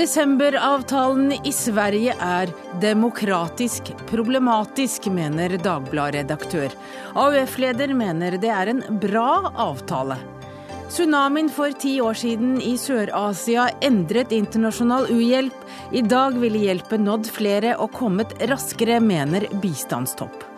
[0.00, 2.48] Desemberavtalen i Sverige er
[2.80, 6.72] demokratisk problematisk, mener Dagbladet-redaktør.
[7.20, 10.16] AUF-leder mener det er en bra avtale.
[10.90, 15.66] Tsunamien for ti år siden i Sør-Asia endret internasjonal uhjelp.
[15.92, 20.49] I dag ville hjelpen nådd flere og kommet raskere, mener bistandstopp.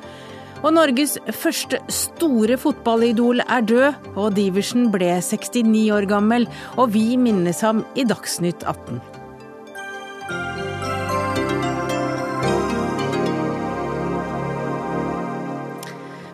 [0.63, 6.47] Og Norges første store fotballidol er død, og Diversen ble 69 år gammel,
[6.79, 9.03] og vi minnes ham i Dagsnytt 18.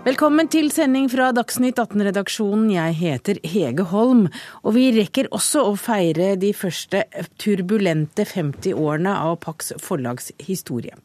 [0.05, 2.69] Velkommen til sending fra Dagsnytt 18-redaksjonen.
[2.73, 4.29] Jeg heter Hege Holm.
[4.61, 7.05] Og vi rekker også å feire de første
[7.41, 10.97] turbulente 50 årene av Pax forlags historie.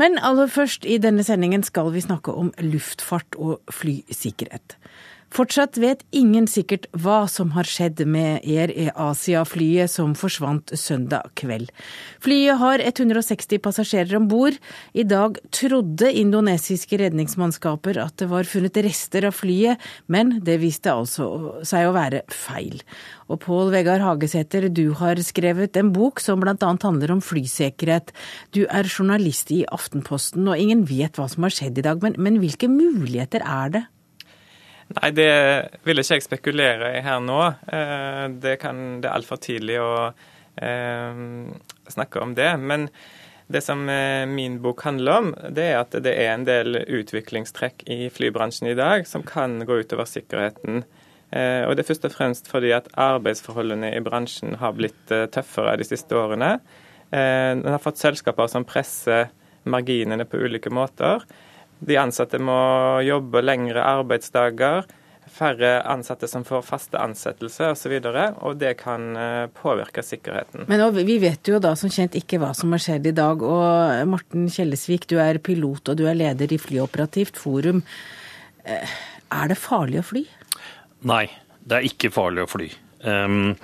[0.00, 4.78] Men aller først i denne sendingen skal vi snakke om luftfart og flysikkerhet.
[5.30, 11.68] Fortsatt vet ingen sikkert hva som har skjedd med Air Asia-flyet som forsvant søndag kveld.
[12.18, 14.58] Flyet har 160 passasjerer om bord.
[14.90, 19.78] I dag trodde indonesiske redningsmannskaper at det var funnet rester av flyet,
[20.10, 22.82] men det viste altså seg å være feil.
[23.30, 26.58] Og Pål Vegard Hagesæter, du har skrevet en bok som bl.a.
[26.58, 28.10] handler om flysikkerhet.
[28.50, 32.18] Du er journalist i Aftenposten, og ingen vet hva som har skjedd i dag, men,
[32.18, 33.86] men hvilke muligheter er det?
[34.90, 35.30] Nei, det
[35.86, 37.38] vil ikke jeg spekulere i her nå.
[37.70, 41.20] Eh, det, kan, det er altfor tidlig å eh,
[41.94, 42.48] snakke om det.
[42.58, 42.88] Men
[43.50, 47.86] det som eh, min bok handler om, det er at det er en del utviklingstrekk
[47.86, 50.82] i flybransjen i dag som kan gå utover sikkerheten.
[51.30, 55.84] Og det er først og fremst fordi at arbeidsforholdene i bransjen har blitt tøffere de
[55.86, 56.56] siste årene.
[57.14, 59.28] En har fått selskaper som presser
[59.62, 61.22] marginene på ulike måter.
[61.80, 62.56] De ansatte må
[63.06, 64.88] jobbe lengre arbeidsdager,
[65.30, 67.94] færre ansatte som får faste ansettelser osv.
[68.00, 70.66] Og, så og det kan eh, påvirke sikkerheten.
[70.68, 73.42] Men Vi vet jo da som kjent ikke hva som har skjedd i dag.
[73.42, 77.84] og Morten Kjellesvik, du er pilot og du er leder i Flyoperativt forum.
[78.64, 78.98] Eh,
[79.30, 80.26] er det farlig å fly?
[81.06, 81.26] Nei,
[81.64, 82.68] det er ikke farlig å fly.
[83.08, 83.54] Ehm,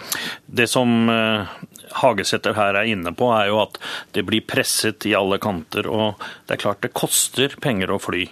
[0.46, 1.56] det som eh,
[2.00, 3.78] Hagesæter her er inne på, er jo at
[4.16, 5.88] det blir presset i alle kanter.
[5.90, 8.24] Og det er klart det koster penger å fly.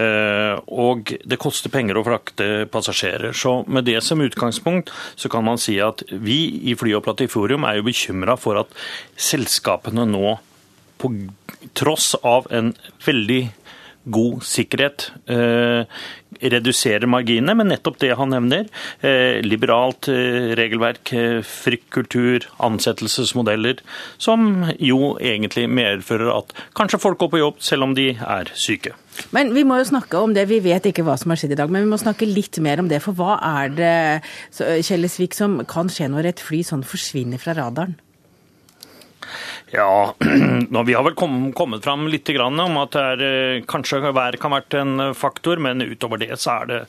[0.00, 3.36] Eh, og det koster penger å frakte passasjerer.
[3.36, 7.66] Så med det som utgangspunkt, så kan man si at vi i Fly og Platiforium
[7.68, 8.74] er jo bekymra for at
[9.18, 10.38] selskapene nå,
[10.98, 11.12] på
[11.78, 12.72] tross av en
[13.04, 13.42] veldig
[14.08, 15.10] god sikkerhet.
[15.30, 15.84] Eh,
[16.42, 18.68] reduserer marginene, men nettopp det han nevner,
[19.00, 21.12] eh, liberalt eh, regelverk,
[21.46, 23.82] fryktkultur, ansettelsesmodeller,
[24.18, 28.94] som jo egentlig medfører at kanskje folk går på jobb selv om de er syke.
[29.34, 31.60] Men vi må jo snakke om det, vi vet ikke hva som har skjedd i
[31.60, 33.00] dag, men vi må snakke litt mer om det.
[33.02, 33.94] For hva er det
[34.86, 37.98] Kjellesvik, som kan skje når et fly sånn forsvinner fra radaren?
[39.74, 40.14] Ja,
[40.88, 45.14] Vi har vel kommet fram litt om at er, eh, kanskje vær kan vært en
[45.14, 46.80] faktor, men utover det så er det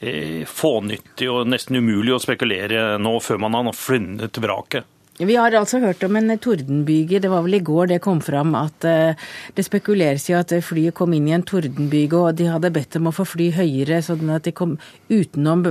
[0.00, 4.90] eh, fånyttig og nesten umulig å spekulere nå før man har funnet vraket.
[5.14, 7.20] Vi har altså hørt om en tordenbyge.
[7.22, 9.20] Det var vel i går det kom fram at eh,
[9.54, 13.06] det spekuleres i at flyet kom inn i en tordenbyge, og de hadde bedt om
[13.06, 14.74] å få fly høyere, sånn at de kom
[15.12, 15.62] utenom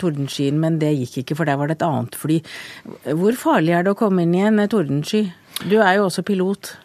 [0.00, 2.40] tordenskyen, men det gikk ikke, for der var det et annet fly.
[3.12, 5.26] Hvor farlig er det å komme inn i en tordensky?
[5.64, 6.76] Du er jo også pilot.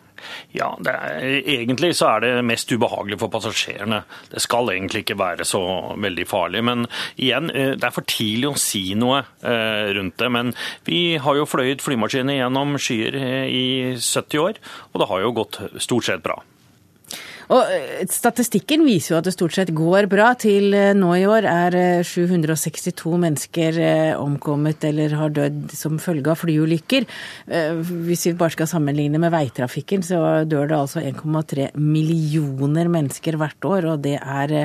[0.54, 4.04] Ja, er, egentlig så er det mest ubehagelig for passasjerene.
[4.32, 5.62] Det skal egentlig ikke være så
[6.00, 6.64] veldig farlig.
[6.66, 10.32] Men igjen, eh, det er for tidlig å si noe eh, rundt det.
[10.34, 10.54] Men
[10.88, 13.66] vi har jo fløyet flymaskiner gjennom skyer eh, i
[14.00, 16.40] 70 år, og det har jo gått stort sett bra.
[17.52, 20.32] Og eh, Statistikken viser jo at det stort sett går bra.
[20.40, 21.78] Til eh, nå i år er
[22.08, 23.80] 762 eh, mennesker
[24.20, 27.06] omkommet eller har dødd som følge av flyulykker.
[28.08, 33.68] Hvis vi bare skal sammenligne med veitrafikken, så dør det altså 1,3 millioner mennesker hvert
[33.68, 34.56] år, og det er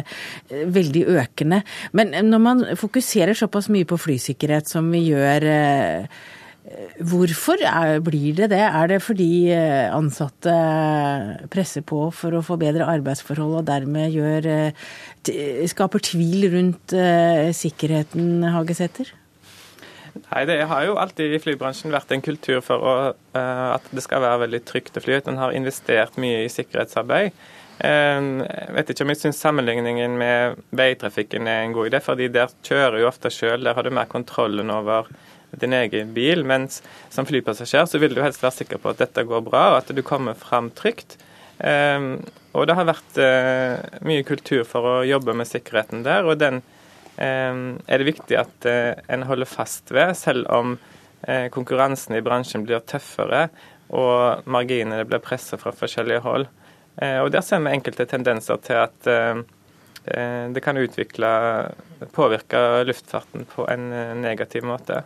[0.49, 1.63] veldig økende.
[1.97, 5.49] Men når man fokuserer såpass mye på flysikkerhet som vi gjør
[7.01, 8.61] Hvorfor er, blir det det?
[8.61, 10.53] Er det fordi eh, ansatte
[11.53, 17.49] presser på for å få bedre arbeidsforhold og dermed gjør, eh, skaper tvil rundt uh,
[17.57, 19.15] sikkerheten, Hagesæter?
[20.19, 22.95] Nei, Det har jo alltid i flybransjen vært en kultur for å,
[23.39, 25.21] at det skal være veldig trygt å fly.
[25.31, 27.37] En har investert mye i sikkerhetsarbeid.
[27.79, 32.51] Jeg vet ikke om jeg syns sammenligningen med veitrafikken er en god idé, fordi der
[32.67, 33.63] kjører jo ofte sjøl.
[33.63, 35.07] Der har du mer kontrollen over
[35.51, 36.45] din egen bil.
[36.45, 36.83] Mens
[37.15, 39.95] som flypassasjer så vil du helst være sikker på at dette går bra, og at
[39.95, 41.17] du kommer fram trygt.
[41.59, 43.17] Og det har vært
[44.07, 46.61] mye kultur for å jobbe med sikkerheten der, og den
[47.19, 50.77] er det viktig at en holder fast ved, selv om
[51.51, 53.49] konkurransen i bransjen blir tøffere
[53.89, 56.47] og marginene blir presset fra forskjellige hold.
[56.99, 59.09] Og Der ser vi enkelte tendenser til at
[60.55, 61.31] det kan utvikle,
[62.13, 63.91] påvirke luftfarten på en
[64.23, 65.03] negativ måte.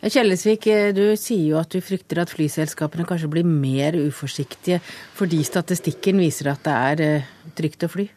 [0.00, 4.80] Kjellesvik, du sier jo at du frykter at flyselskapene kanskje blir mer uforsiktige
[5.16, 8.08] fordi statistikken viser at det er eh, trygt å fly?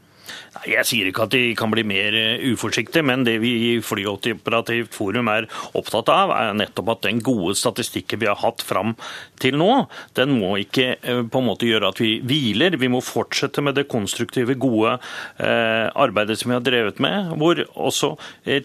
[0.69, 4.93] Jeg sier ikke at de kan bli mer eh, uforsiktige, men det vi i Flyoperativt
[4.95, 8.93] forum er opptatt av, er nettopp at den gode statistikken vi har hatt fram
[9.41, 9.87] til nå,
[10.17, 12.79] den må ikke eh, på en måte gjøre at vi hviler.
[12.79, 17.59] Vi må fortsette med det konstruktive, gode eh, arbeidet som vi har drevet med, hvor
[17.73, 18.13] også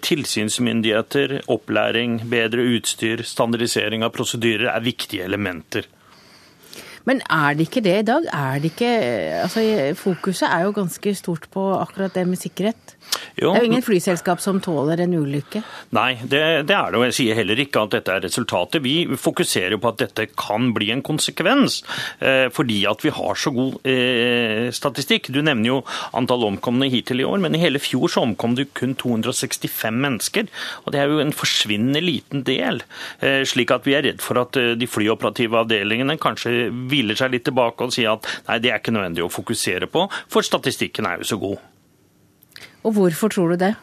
[0.04, 5.88] tilsynsmyndigheter, opplæring, bedre utstyr, standardisering av prosedyrer er viktige elementer.
[7.08, 8.28] Men er det ikke det i dag?
[8.37, 8.93] Er det ikke
[9.40, 9.62] Altså,
[9.96, 12.98] fokuset er jo ganske stort på akkurat det med sikkerhet.
[13.38, 13.52] Jo.
[13.52, 15.62] Det er jo ingen flyselskap som tåler en ulykke?
[15.94, 16.99] Nei, det, det, er det.
[16.99, 18.82] Og jeg sier heller ikke at dette er resultatet.
[18.82, 21.81] Vi fokuserer på at dette kan bli en konsekvens,
[22.19, 25.31] eh, fordi at vi har så god eh, statistikk.
[25.34, 25.78] Du nevner jo
[26.19, 30.50] antall omkomne hittil i år, men i hele fjor så omkom det kun 265 mennesker.
[30.84, 32.82] Og det er jo en forsvinnende liten del.
[33.22, 37.37] Eh, slik at vi er redd for at eh, de flyoperative avdelingene kanskje hviler seg
[37.37, 41.06] litt tilbake og sier at nei, det er ikke nødvendig å fokusere på, for statistikken
[41.06, 41.69] er jo så god.
[42.86, 43.75] Og hvorfor tror du det?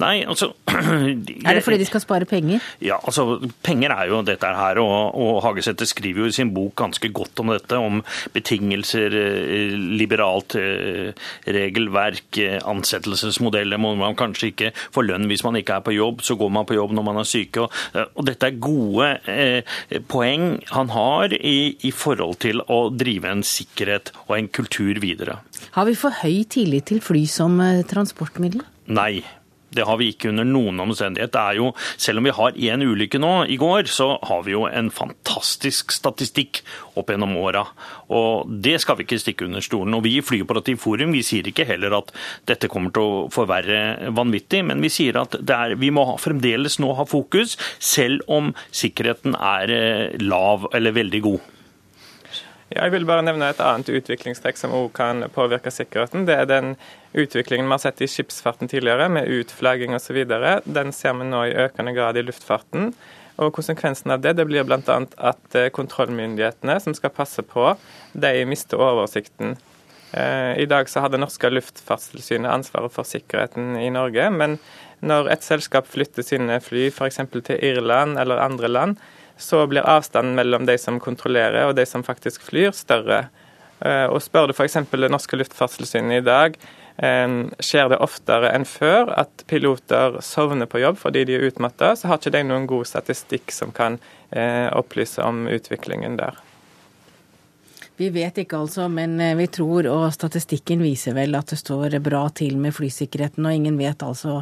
[0.00, 2.64] Nei, altså Er det fordi de skal spare penger?
[2.84, 4.80] Ja, altså penger er jo dette her.
[4.82, 7.78] Og, og Hagesæter skriver jo i sin bok ganske godt om dette.
[7.78, 8.00] Om
[8.34, 11.12] betingelser, eh, liberalt eh,
[11.46, 13.80] regelverk, eh, ansettelsesmodeller.
[13.80, 16.68] Må man kanskje ikke få lønn hvis man ikke er på jobb, så går man
[16.68, 17.66] på jobb når man er syke.
[17.66, 19.76] Og, og dette er gode eh,
[20.10, 25.40] poeng han har i, i forhold til å drive en sikkerhet og en kultur videre.
[25.76, 27.60] Har vi for høy tillit til fly som
[27.90, 28.64] transportmiddel?
[28.90, 29.20] Nei,
[29.76, 31.32] det har vi ikke under noen omstendighet.
[31.34, 31.70] Det er jo,
[32.00, 35.94] selv om vi har én ulykke nå i går, så har vi jo en fantastisk
[35.94, 36.62] statistikk
[36.98, 37.64] opp gjennom åra.
[38.10, 39.94] Og det skal vi ikke stikke under stolen.
[39.96, 42.12] Og vi i Flyoperativ Forum vi sier ikke heller at
[42.50, 46.92] dette kommer til å forverre vanvittig, men vi sier at er, vi må fremdeles nå
[46.98, 51.48] ha fokus, selv om sikkerheten er eh, lav eller veldig god.
[52.70, 56.22] Jeg vil bare nevne et annet utviklingstrekk som også kan påvirke sikkerheten.
[56.28, 56.76] Det er den
[57.18, 60.20] utviklingen vi har sett i skipsfarten tidligere, med utflagging osv.
[60.70, 62.92] Den ser vi nå i økende grad i luftfarten.
[63.40, 65.00] Og Konsekvensen av det, det blir bl.a.
[65.16, 67.72] at eh, kontrollmyndighetene som skal passe på,
[68.12, 69.56] de mister oversikten.
[70.12, 74.58] Eh, I dag så hadde norske Luftfartstilsynet ansvaret for sikkerheten i Norge, men
[75.00, 77.22] når et selskap flytter sine fly f.eks.
[77.32, 79.00] til Irland eller andre land,
[79.40, 83.24] så blir avstanden mellom de som kontrollerer og de som faktisk flyr, større.
[83.80, 84.76] Eh, og Spør du f.eks.
[84.92, 86.58] det norske luftfartstilsynet i dag,
[87.00, 91.94] eh, skjer det oftere enn før at piloter sovner på jobb fordi de er utmatta,
[91.96, 93.98] så har ikke de noen god statistikk som kan
[94.30, 96.38] eh, opplyse om utviklingen der.
[98.00, 101.98] Vi vet ikke altså, men eh, vi tror, og statistikken viser vel at det står
[102.00, 103.44] bra til med flysikkerheten.
[103.44, 104.38] Og ingen vet altså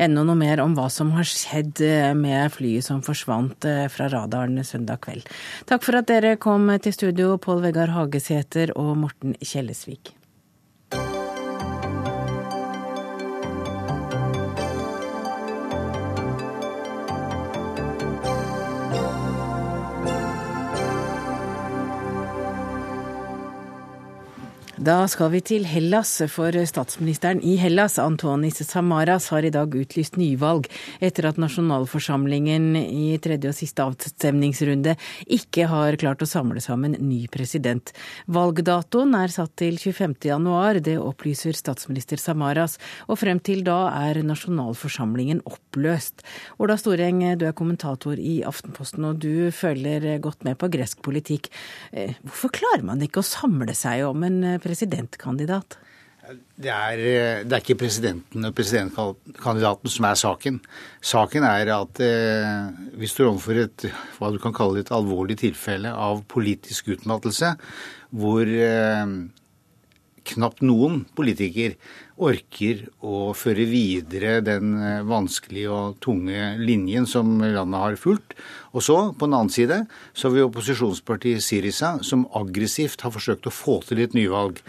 [0.00, 4.08] ennå noe mer om hva som har skjedd eh, med flyet som forsvant eh, fra
[4.12, 5.28] radaren søndag kveld.
[5.68, 10.14] Takk for at dere kom til studio, Pål Vegard Hagesæter og Morten Kjellesvik.
[24.82, 30.16] Da skal vi til Hellas, for statsministeren i Hellas, Antonis Samaras, har i dag utlyst
[30.18, 30.64] nyvalg
[30.98, 34.96] etter at nasjonalforsamlingen i tredje og siste avstemningsrunde
[35.36, 37.92] ikke har klart å samle sammen ny president.
[38.26, 40.16] Valgdatoen er satt til 25.
[40.32, 42.74] januar, det opplyser statsminister Samaras,
[43.06, 46.26] og frem til da er nasjonalforsamlingen oppløst.
[46.58, 51.52] Ola Storeng, du er kommentator i Aftenposten, og du følger godt med på gresk politikk.
[51.94, 54.71] Eh, hvorfor klarer man ikke å samle seg om en president?
[54.72, 55.78] Presidentkandidat?
[56.32, 57.00] Det er,
[57.42, 60.60] det er, ikke presidenten og presidentkandidaten som er saken.
[61.02, 63.86] Saken er at eh, vi står overfor et
[64.16, 67.56] hva du kan kalle et alvorlig tilfelle av politisk utmattelse,
[68.14, 69.16] hvor eh,
[70.30, 71.74] knapt noen politiker
[72.22, 78.36] orker å føre videre den eh, vanskelige og tunge linjen som landet har fulgt.
[78.72, 79.82] Og så, på den annen side,
[80.14, 84.62] så har vi opposisjonspartiet Sirisa, som aggressivt har forsøkt å få til et nyvalg.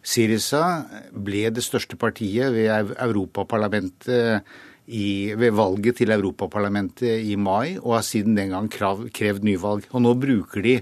[0.00, 0.64] Sirisa
[1.12, 4.46] ble det største partiet ved Europaparlamentet
[4.90, 9.86] i, ved valget til Europaparlamentet i mai, og har siden den gang krav, krevd nyvalg.
[9.92, 10.76] Og nå bruker de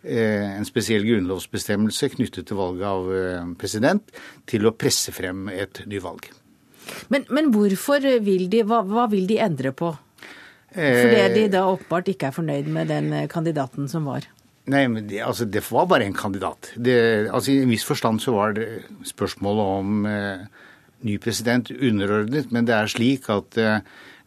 [0.00, 3.10] en spesiell grunnlovsbestemmelse knyttet til valget av
[3.60, 4.14] president
[4.48, 6.30] til å presse frem et nyvalg.
[7.12, 9.92] Men, men hvorfor vil de hva, hva, vil de endre på?
[10.72, 14.24] Fordi de da åpenbart ikke er fornøyd med den kandidaten som var?
[14.70, 16.72] Nei, men det, altså, det var bare en kandidat.
[16.76, 16.96] Det,
[17.30, 18.68] altså, I en viss forstand så var det
[19.08, 20.44] spørsmålet om eh,
[21.08, 23.80] ny president underordnet, men det er slik at eh,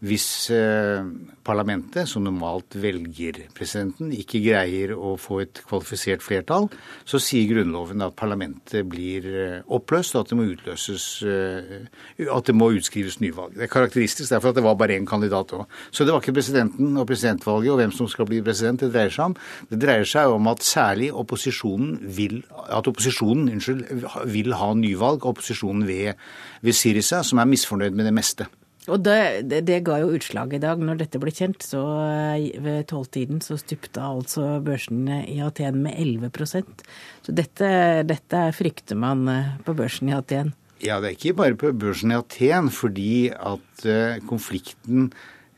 [0.04, 1.06] hvis eh,
[1.48, 6.68] parlamentet, som normalt velger presidenten, ikke greier å få et kvalifisert flertall,
[7.08, 12.56] så sier Grunnloven at parlamentet blir eh, oppløst, og at det må utløses at det
[12.56, 13.56] må utskrives nyvalg.
[13.56, 15.64] Det er karakteristisk derfor at det var bare én kandidat òg.
[15.92, 19.14] Så det var ikke presidenten og presidentvalget og hvem som skal bli president det dreier
[19.14, 19.38] seg om.
[19.72, 23.86] Det dreier seg om at særlig opposisjonen vil, at opposisjonen unnskyld,
[24.34, 26.20] vil ha nyvalg, opposisjonen ved,
[26.62, 28.50] ved Syriza, som er misfornøyd med det meste.
[28.92, 30.82] Og det, det, det, ga jo utslag i dag.
[30.82, 35.96] Når dette ble kjent, så eh, ved tolvtiden så stupte altså børsene i Aten med
[35.96, 36.84] 11%
[37.24, 37.70] Så dette,
[38.10, 40.52] dette frykter man eh, på børsen i Aten.
[40.84, 45.14] Ja, det er ikke bare på børsen i Aten, fordi at uh, konflikten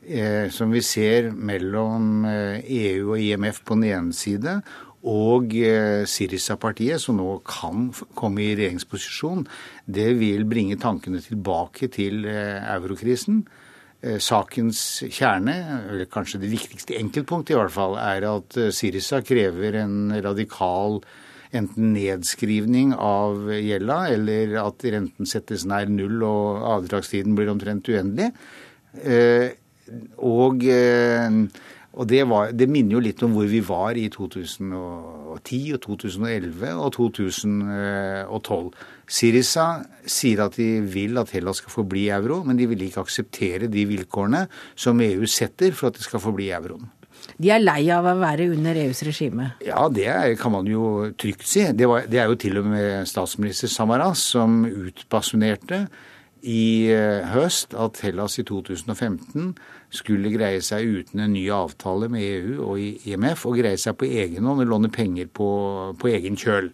[0.06, 4.60] eh, som vi ser mellom EU og IMF på den ene side,
[5.06, 9.46] og eh, Sirisa-partiet, som nå kan komme i regjeringsposisjon,
[9.86, 13.44] det vil bringe tankene tilbake til eh, eurokrisen.
[14.02, 15.56] Eh, sakens kjerne,
[15.92, 21.04] eller kanskje det viktigste enkeltpunktet i hvert fall, er at Sirisa krever en radikal
[21.56, 28.34] enten nedskrivning av gjelda, eller at renten settes nær null og avdragstiden blir omtrent uendelig.
[30.20, 30.66] Og
[31.96, 36.74] og det, var, det, minner jo litt om hvor vi var i 2010 og 2011
[36.76, 38.74] og 2012.
[39.08, 39.68] Sirisa
[40.04, 43.86] sier at de vil at Hellas skal forbli euro, men de vil ikke akseptere de
[43.88, 44.44] vilkårene
[44.76, 46.92] som EU setter for at det skal forbli euroen.
[47.40, 49.54] De er lei av å være under EUs regime?
[49.66, 51.64] Ja, det er, kan man jo trygt si.
[51.72, 55.86] Det, var, det er jo til og med statsminister Samaras som utbasunerte
[56.46, 59.56] i eh, høst at Hellas i 2015
[59.96, 64.10] skulle greie seg uten en ny avtale med EU og IMF, og greie seg på
[64.10, 65.50] egen hånd og låne penger på,
[65.98, 66.70] på egen kjøl.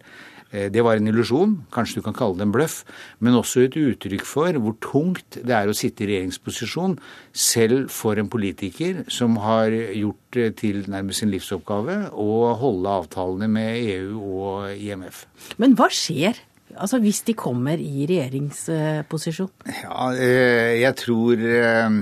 [0.52, 2.82] Eh, det var en illusjon, kanskje du kan kalle det en bløff,
[3.24, 6.98] men også et uttrykk for hvor tungt det er å sitte i regjeringsposisjon,
[7.32, 13.92] selv for en politiker som har gjort til nærmest sin livsoppgave å holde avtalene med
[13.96, 15.24] EU og IMF.
[15.56, 16.44] Men hva skjer
[16.80, 19.50] Altså hvis de kommer i regjeringsposisjon?
[19.82, 21.98] Ja, eh, jeg tror eh,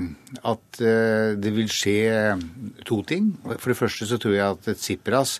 [0.47, 1.97] at eh, det vil skje
[2.87, 3.33] to ting.
[3.57, 5.39] For det første så tror jeg at Tsipras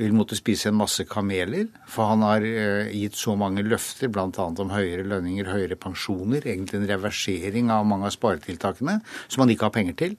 [0.00, 1.68] vil måtte spise en masse kameler.
[1.90, 2.46] For han har
[2.88, 4.30] gitt så mange løfter, bl.a.
[4.32, 6.40] om høyere lønninger, høyere pensjoner.
[6.40, 10.16] Egentlig en reversering av mange av sparetiltakene som han ikke har penger til.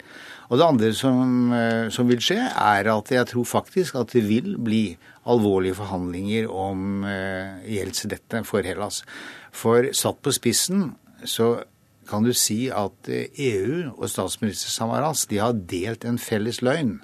[0.50, 1.54] Og det andre som,
[1.94, 4.84] som vil skje, er at jeg tror faktisk at det vil bli
[5.30, 9.02] alvorlige forhandlinger om eh, gjeldslette for Hellas.
[9.56, 10.92] For satt på spissen
[11.24, 11.56] så
[12.10, 16.62] kan du si at EU eh, e og statsminister Samaras de har delt en felles
[16.62, 16.98] løgn.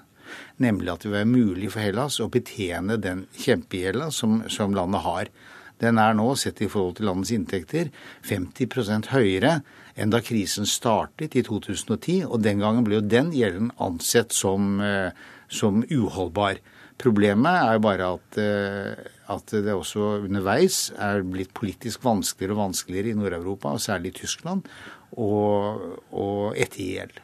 [0.60, 5.05] Nemlig at det vil være mulig for Hellas å betjene den kjempegjelda som, som landet
[5.05, 5.31] har.
[5.79, 7.88] Den er nå, sett i forhold til landets inntekter,
[8.27, 9.62] 50% høyere
[10.00, 12.25] enn da krisen startet i 2010.
[12.29, 15.12] Og den gangen ble jo den gjelden ansett som, eh,
[15.48, 16.60] som uholdbar.
[17.00, 22.63] Problemet er jo bare at, eh, at, det også underveis er blitt politisk vanskeligere og
[22.65, 24.68] vanskeligere i Nord-Europa, og særlig i Tyskland,
[25.15, 27.20] å ettergi gjeld.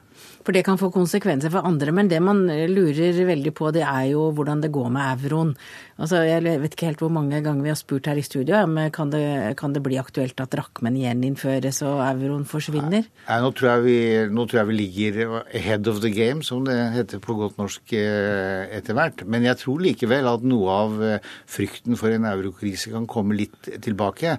[0.45, 1.93] For det kan få konsekvenser for andre.
[1.95, 5.55] Men det man lurer veldig på, det er jo hvordan det går med euroen.
[5.97, 8.91] Altså, jeg vet ikke helt hvor mange ganger vi har spurt her i studio, men
[8.93, 13.07] kan det, kan det bli aktuelt at drakmen gjeninnføres og euroen forsvinner?
[13.07, 13.97] Nei, nå, tror vi,
[14.29, 17.95] nå, tror jeg vi, ligger ahead of the game, som det heter på godt norsk
[17.97, 19.25] eh, etter hvert.
[19.25, 23.71] Men jeg tror likevel at noe av eh, frykten for en eurokrise kan komme litt
[23.85, 24.37] tilbake.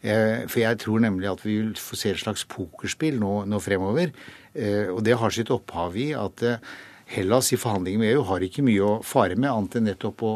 [0.00, 4.14] For jeg tror nemlig at vi vil få se et slags pokerspill nå, nå fremover.
[4.54, 6.62] Eh, og det har sitt opphav i at eh,
[7.10, 10.34] Hellas i forhandlinger med EU har ikke mye å fare med, annet enn nettopp å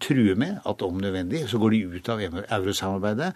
[0.00, 3.30] true med at om nødvendig så går de ut av eurosamarbeidet.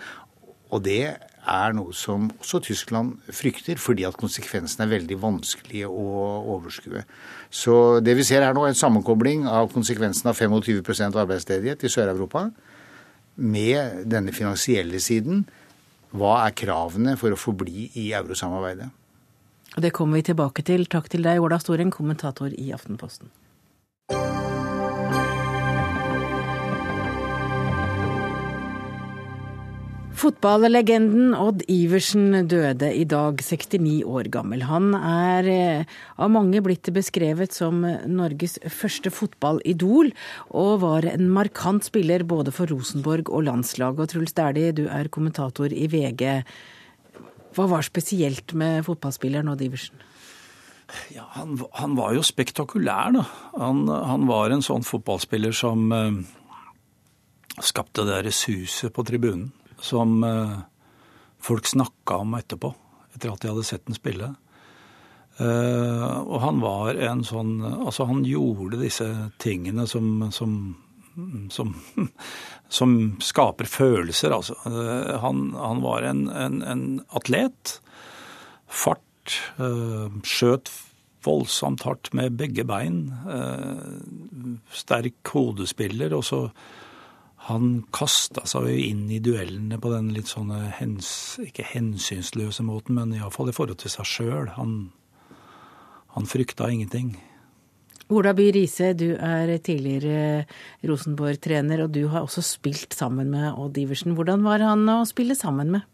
[0.71, 6.07] Og det er noe som også Tyskland frykter, fordi at konsekvensene er veldig vanskelige å
[6.57, 7.03] overskue.
[7.51, 11.93] Så det vi ser her nå, er en sammenkobling av konsekvensen av 25 arbeidsledighet i
[11.93, 12.49] Sør-Europa
[13.37, 15.45] med denne finansielle siden.
[16.11, 18.91] Hva er kravene for å forbli i eurosamarbeidet?
[19.79, 20.89] Det kommer vi tilbake til.
[20.91, 23.31] Takk til deg, Ola Storen, kommentator i Aftenposten.
[30.21, 34.67] Fotballegenden Odd Iversen døde i dag, 69 år gammel.
[34.69, 40.11] Han er eh, av mange blitt beskrevet som Norges første fotballidol,
[40.53, 44.03] og var en markant spiller både for Rosenborg og landslaget.
[44.03, 46.43] Og Truls Dæhlie, du er kommentator i VG.
[47.57, 50.05] Hva var spesielt med fotballspilleren Odd Iversen?
[51.15, 53.25] Ja, han, han, var jo spektakulær, da.
[53.57, 56.21] Han, han, var en sånn fotballspiller som uh,
[57.63, 59.49] skapte det derre suset på tribunen
[59.85, 60.61] som uh,
[61.43, 62.73] folk snakka om etterpå,
[63.15, 64.33] etter at de hadde sett den spille.
[65.41, 69.07] Uh, og han var en sånn Altså, han gjorde disse
[69.41, 70.57] tingene som, som,
[71.55, 71.71] som,
[72.81, 74.59] som skaper følelser, altså.
[75.23, 76.85] Han, han, var en, en, en
[77.17, 77.79] atlet.
[78.69, 79.07] Fart
[79.61, 80.71] Eh, skjøt
[81.25, 83.11] voldsomt hardt med begge bein.
[83.29, 86.15] Eh, sterk hodespiller.
[86.17, 86.41] Og så
[87.51, 91.11] Han kasta seg jo inn i duellene på den litt sånne hens,
[91.43, 94.53] ikke hensynsløse måten, men iallfall i forhold til seg sjøl.
[94.55, 94.77] Han,
[96.15, 97.17] han frykta ingenting.
[98.11, 100.45] Ola By Riise, du er tidligere
[100.87, 104.17] Rosenborg-trener, og du har også spilt sammen med Odd Iversen.
[104.19, 105.87] Hvordan var han å spille sammen med?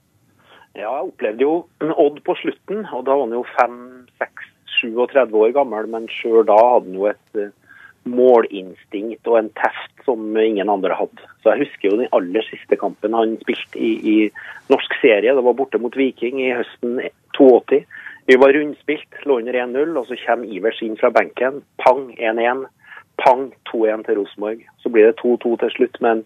[0.77, 5.89] Ja, jeg opplevde jo Odd på slutten, og da var han jo 5-6-37 år gammel.
[5.93, 7.53] Men sjøl da hadde han jo et uh,
[8.07, 11.29] målinstinkt og en teft som ingen andre hadde.
[11.43, 14.17] Så jeg husker jo den aller siste kampen han spilte i, i
[14.73, 15.35] norsk serie.
[15.35, 17.01] Det var borte mot Viking i høsten
[17.37, 17.83] 82.
[18.27, 21.61] Vi var rundspilt, lå under 1-0, og så kommer Ivers inn fra benken.
[21.83, 22.65] Pang 1-1.
[23.23, 24.65] Pang 2-1 til Rosenborg.
[24.83, 26.01] Så blir det 2-2 til slutt.
[26.01, 26.25] men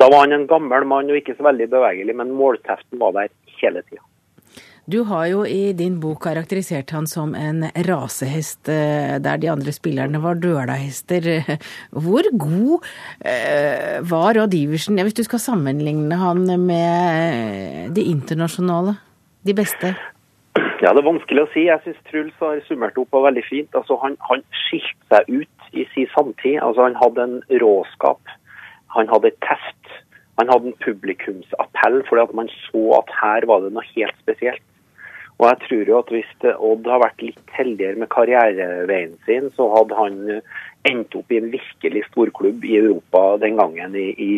[0.00, 3.28] da var han en gammel mann og ikke så veldig bevegelig, men målteften var der
[3.60, 4.00] hele tida.
[4.90, 9.70] Du har jo i din bok karakterisert han som en rasehest, eh, der de andre
[9.70, 11.28] spillerne var dølahester.
[12.04, 12.86] Hvor god
[13.22, 18.96] eh, var Odd Iversen, hvis du skal sammenligne han med de internasjonale,
[19.46, 19.92] de beste?
[20.80, 21.66] Ja, Det er vanskelig å si.
[21.68, 23.70] Jeg syns Truls har summert opp og veldig fint.
[23.76, 26.56] Altså, han, han skilte seg ut i sin samtid.
[26.64, 28.34] Altså, han hadde en råskap.
[28.96, 29.94] Han hadde et teft.
[30.40, 34.64] Han hadde en publikumsappell fordi at man så at her var det noe helt spesielt.
[35.40, 39.70] Og jeg tror jo at hvis Odd har vært litt heldigere med karriereveien sin, så
[39.72, 40.18] hadde han
[40.88, 44.32] endt opp i en virkelig storklubb i Europa den gangen i, i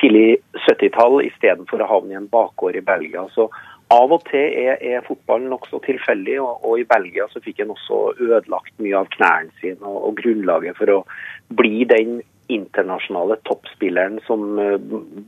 [0.00, 3.24] tidlig 70-tall, istedenfor å havne i en bakgård i Belgia.
[3.34, 3.48] Så
[3.92, 7.74] av og til er, er fotballen nokså tilfeldig, og, og, i Belgia så fikk han
[7.74, 11.00] også ødelagt mye av knærne sine og, og grunnlaget for å
[11.58, 12.20] bli den
[12.52, 14.78] internasjonale toppspilleren som eh,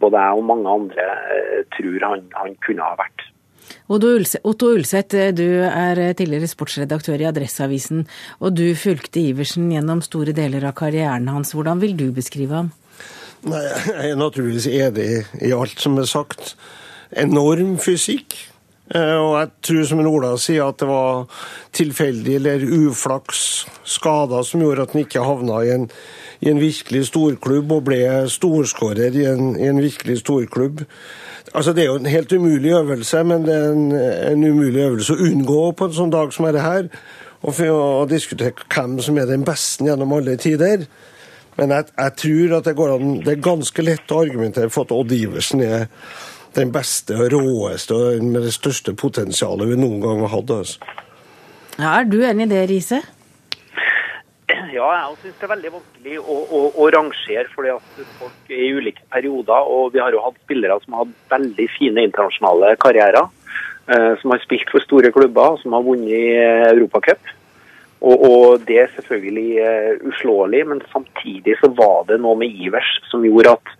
[0.00, 3.28] både jeg og mange andre eh, tror han, han kunne ha vært.
[3.88, 8.07] Otto Ulseth, eh, du er tidligere sportsredaktør i Adresseavisen,
[8.40, 11.53] og du fulgte Iversen gjennom store deler av karrieren hans.
[11.55, 12.72] Hvordan vil du beskrive ham?
[13.44, 16.55] Nei, Jeg er naturligvis enig i alt som er sagt.
[17.12, 18.53] Enorm fysikk.
[18.84, 21.22] Og jeg tror som Ola sier at det var
[21.72, 25.88] tilfeldig eller uflaks, skader, som gjorde at han ikke havna i en
[26.44, 28.00] i en virkelig storklubb og ble
[28.32, 30.84] storskårer i, i, en virkelig storklubb.
[31.54, 33.92] Altså, Det er jo en helt umulig øvelse, men det er en,
[34.32, 36.90] en umulig øvelse å unngå på en sånn dag som er det her.
[37.44, 40.86] Og å diskutere hvem som er den beste gjennom alle tider.
[41.56, 44.94] Men jeg, jeg tror at det, an, det er ganske lett å argumentere for at
[44.96, 45.86] Odd Iversen er
[46.56, 50.54] den beste, og råeste og med det største potensialet vi noen gang har hatt.
[50.58, 50.94] Altså.
[51.78, 53.02] Ja, er du enig i det, Riise?
[54.74, 58.62] Ja, jeg syns det er veldig vanskelig å, å, å, rangere fordi at folk er
[58.66, 59.70] i ulike perioder.
[59.70, 63.30] Og vi har jo hatt spillere som har hatt veldig fine internasjonale karrierer.
[63.86, 67.32] Eh, som har spilt for store klubber, som har vunnet eh, Europacup.
[68.04, 72.90] Og, og det er selvfølgelig uh, uslåelig, men samtidig så var det noe med Ivers
[73.08, 73.70] som gjorde at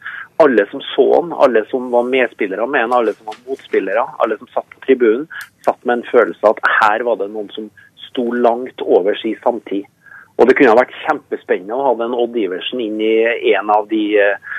[0.43, 4.39] alle som så han, alle som var medspillere med han, alle som var motspillere, alle
[4.41, 5.27] som satt på tribunen,
[5.65, 7.71] satt med en følelse av at her var det noen som
[8.09, 9.87] sto langt over sin samtid.
[10.35, 13.15] Og det kunne ha vært kjempespennende å ha den Odd Iversen inn i
[13.55, 14.55] en av de eh,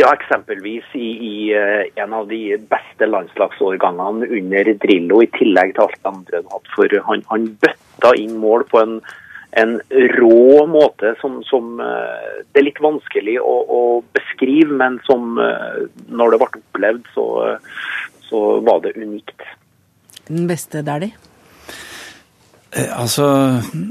[0.00, 5.86] ja, eksempelvis i, i eh, en av de beste landslagsårgangene under Drillo, i tillegg til
[5.86, 6.72] alt det andre han hadde.
[6.74, 8.98] For han, han bøtta inn mål på en,
[9.60, 9.76] en
[10.18, 13.82] rå måte som, som, eh, det er litt vanskelig å, å,
[14.16, 17.26] beskrive, men som når det ble opplevd, så,
[18.26, 19.46] så var det unikt.
[20.26, 21.12] Den beste der, de?
[22.74, 23.26] Eh, altså,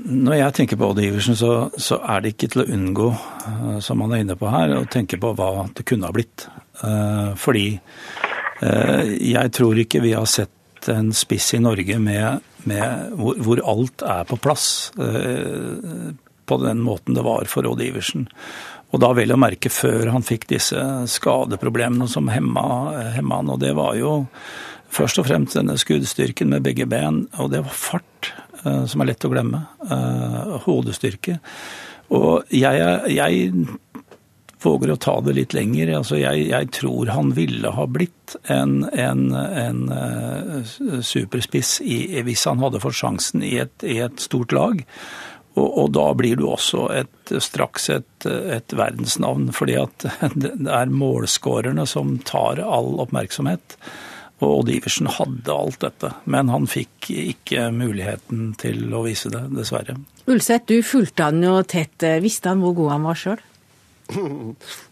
[0.05, 3.09] Når jeg tenker på Odd Iversen, så, så, er det ikke til å unngå,
[3.47, 6.47] eh, som han er inne på her, å tenke på hva det kunne ha blitt.
[6.83, 7.67] Eh, fordi
[8.63, 14.05] jeg tror ikke vi har sett en spiss i Norge med, med hvor, hvor, alt
[14.05, 14.67] er på plass
[16.43, 18.27] på den måten det var for Odd Iversen.
[18.93, 20.77] Og da vel å merke før han fikk disse
[21.09, 22.65] skadeproblemene som hemma,
[23.15, 23.53] hemma han.
[23.55, 24.19] Og det var jo
[24.93, 29.09] først og fremst denne skuddstyrken med begge ben, og det var fart, eh, som er
[29.09, 29.63] lett å glemme.
[29.89, 31.39] Eh, hodestyrke.
[32.13, 32.83] Og jeg,
[33.15, 33.67] jeg
[34.65, 35.91] våger å ta det litt lenger.
[35.97, 40.73] Altså, jeg, jeg tror han ville ha blitt en, en, en uh,
[41.03, 44.81] superspiss i, hvis han hadde fått sjansen i et, i et stort lag.
[45.53, 50.93] Og, og, da blir du også et, straks et, et, verdensnavn, fordi at det er
[50.93, 53.77] målskårerne som tar all oppmerksomhet.
[54.43, 59.45] Og Odd Iversen hadde alt dette, men han fikk ikke muligheten til å vise det,
[59.53, 59.95] dessverre.
[60.27, 62.03] Ulseth, du fulgte han jo tett.
[62.23, 63.43] Visste han hvor god han var sjøl?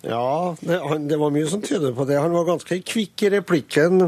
[0.01, 2.19] Ja, det, det, var mye som tyder på det.
[2.19, 4.07] Han var ganske kvikk i replikken.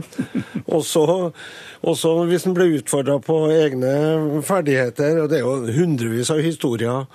[0.66, 1.04] Også,
[1.84, 5.24] også hvis han ble utfordra på egne ferdigheter.
[5.24, 7.06] og Det er jo hundrevis av historier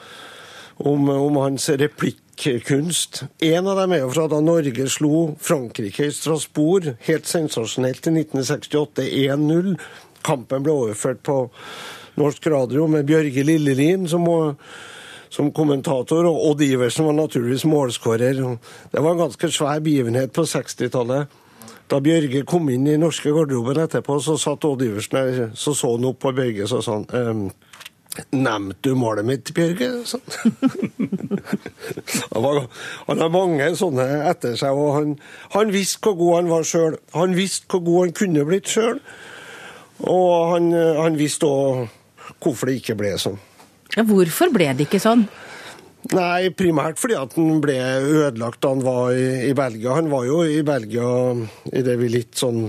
[0.79, 3.25] om, om hans replikkunst.
[3.43, 8.15] En av dem er jo fra da Norge slo Frankrike i Strasbourg, helt sensasjonelt, i
[8.23, 9.75] 1968, 1-0.
[10.27, 11.41] Kampen ble overført på
[12.19, 14.39] norsk radio med Bjørge Lillelien, som må
[15.31, 18.41] som kommentator, og Odd Iversen var naturligvis målskårer.
[18.93, 21.39] Det var en ganske svær begivenhet på 60-tallet.
[21.89, 25.95] Da Bjørge kom inn i norske garderoben etterpå, så satt Odd Iversen der, så så
[25.95, 27.49] han opp på Bjørge og sa han ehm,
[28.35, 30.03] Nevnte du målet mitt, Bjørge?
[30.09, 30.25] Sånn.
[33.07, 35.13] han har mange sånne etter seg, og han,
[35.55, 36.97] han visste hvor god han var sjøl.
[37.15, 38.99] Han visste hvor god han kunne blitt sjøl,
[40.09, 41.85] og han, han visste òg
[42.43, 43.39] hvorfor det ikke ble sånn.
[43.97, 45.27] Ja, hvorfor ble det ikke sånn?
[46.15, 49.97] Nei, primært fordi at han ble ødelagt da han var i, i Belgia.
[49.99, 51.09] Han var jo i Belgia
[51.73, 52.69] i det vi litt sånn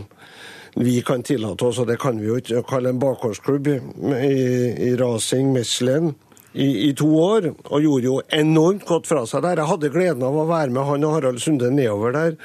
[0.80, 4.42] vi kan tillate oss, og det kan vi jo ikke kalle en bakgårdsklubb, i,
[4.88, 6.14] i Racing Michelin
[6.54, 9.62] i, i, to år, og gjorde jo enormt godt fra seg der.
[9.62, 12.38] Jeg hadde gleden av å være med han og Harald Sunde nedover der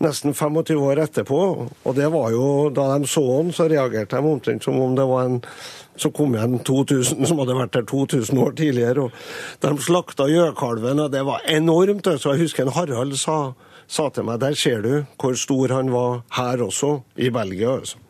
[0.00, 4.30] nesten 25 år etterpå, og det var jo da de så han, så reagerte de
[4.32, 5.42] omtrent som om det var en
[6.00, 9.08] så kom igjen 2000 som hadde vært der 2000 år tidligere.
[9.08, 12.08] og De slakta gjøkalven, og det var enormt.
[12.20, 13.52] Så jeg husker en Harald sa,
[13.86, 17.76] sa, til meg der ser du hvor stor han var her også, i Belgia.
[17.80, 18.00] Altså.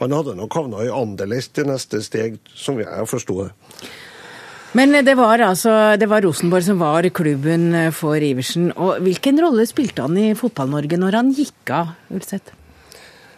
[0.00, 3.52] Han hadde nok havna i Anderlecht i neste steg, som jeg forsto det.
[4.74, 8.72] Men det var altså det var Rosenborg som var klubben for Iversen.
[8.74, 12.63] Og hvilken rolle spilte han i Fotball-Norge når han gikk av, Ulseth?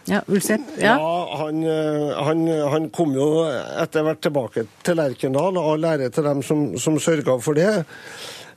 [0.07, 0.61] Ja, Ulsepp.
[0.79, 6.07] Ja, ja han, eh, han, han, kom jo etter hvert tilbake til Lerkendal, og all
[6.07, 7.73] til dem som, som sørga for det.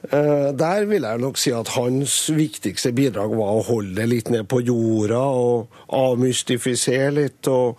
[0.00, 4.30] Uh, der vil jeg nok si at hans viktigste bidrag var å holde det litt
[4.32, 7.50] ned på jorda og avmystifisere litt.
[7.52, 7.76] og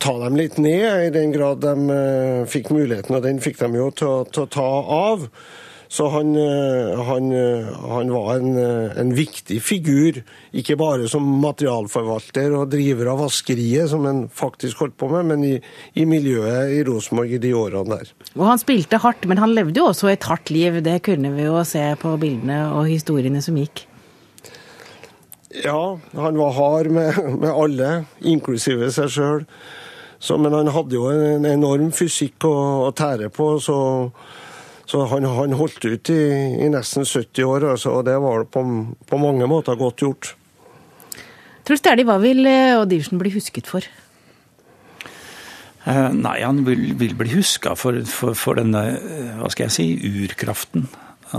[0.00, 3.68] ta dem litt ned, i den grad de uh, fikk muligheten, og den fikk de
[3.76, 5.26] jo til å ta av.
[5.90, 10.20] Så han, eh, han, eh, han var en, eh, en, viktig figur,
[10.54, 15.42] ikke bare som materialforvalter og driver av vaskeriet, som han faktisk holdt på med, men
[15.48, 15.56] i,
[15.98, 18.12] i miljøet i Rosenborg i de årene der.
[18.36, 20.78] Og Han spilte hardt, men han levde jo også et hardt liv.
[20.78, 23.88] Det kunne vi jo se på bildene og historiene som gikk.
[25.64, 29.42] Ja, han var hard med, med alle, inklusive seg sjøl.
[30.38, 32.54] Men han hadde jo en enorm fysikk å,
[32.86, 33.56] å tære på.
[33.58, 33.80] så
[34.90, 36.20] så han, han holdt ut i,
[36.64, 38.62] i, nesten 70 år, altså, og det var på,
[39.06, 40.32] på mange måter godt gjort.
[41.66, 43.86] Truls Dæhlie, hva vil eh, Odd Iversen bli husket for?
[45.86, 49.76] Eh, nei, han vil, vil bli huska for, for, for, denne, eh, hva skal jeg
[49.76, 49.86] si,
[50.24, 50.88] urkraften.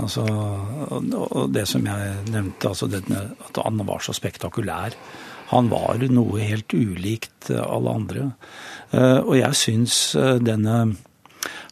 [0.00, 4.96] Altså, og, og det som jeg nevnte, altså denne, at han var så spektakulær.
[5.52, 8.30] Han var noe helt ulikt alle andre.
[8.96, 10.02] Eh, og jeg syns
[10.40, 10.94] denne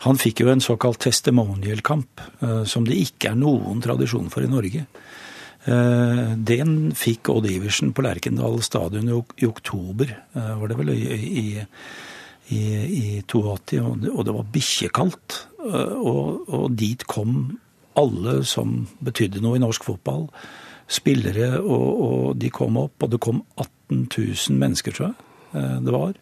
[0.04, 4.50] han fikk jo en såkalt testimonial-kamp, eh, som det ikke er noen tradisjon for i
[4.50, 4.87] Norge.
[5.64, 11.66] Eh, den fikk Odd Iversen på Lerkendal stadion i oktober, eh, var det vel, i,
[12.48, 12.61] i,
[12.96, 15.40] i 82, og det var bikkjekaldt.
[15.61, 17.59] Og, og dit kom
[18.00, 20.30] alle som betydde noe i norsk fotball.
[20.90, 25.26] Spillere, og, og de kom opp, og det kom 18 000 mennesker, tror jeg
[25.85, 26.14] det var.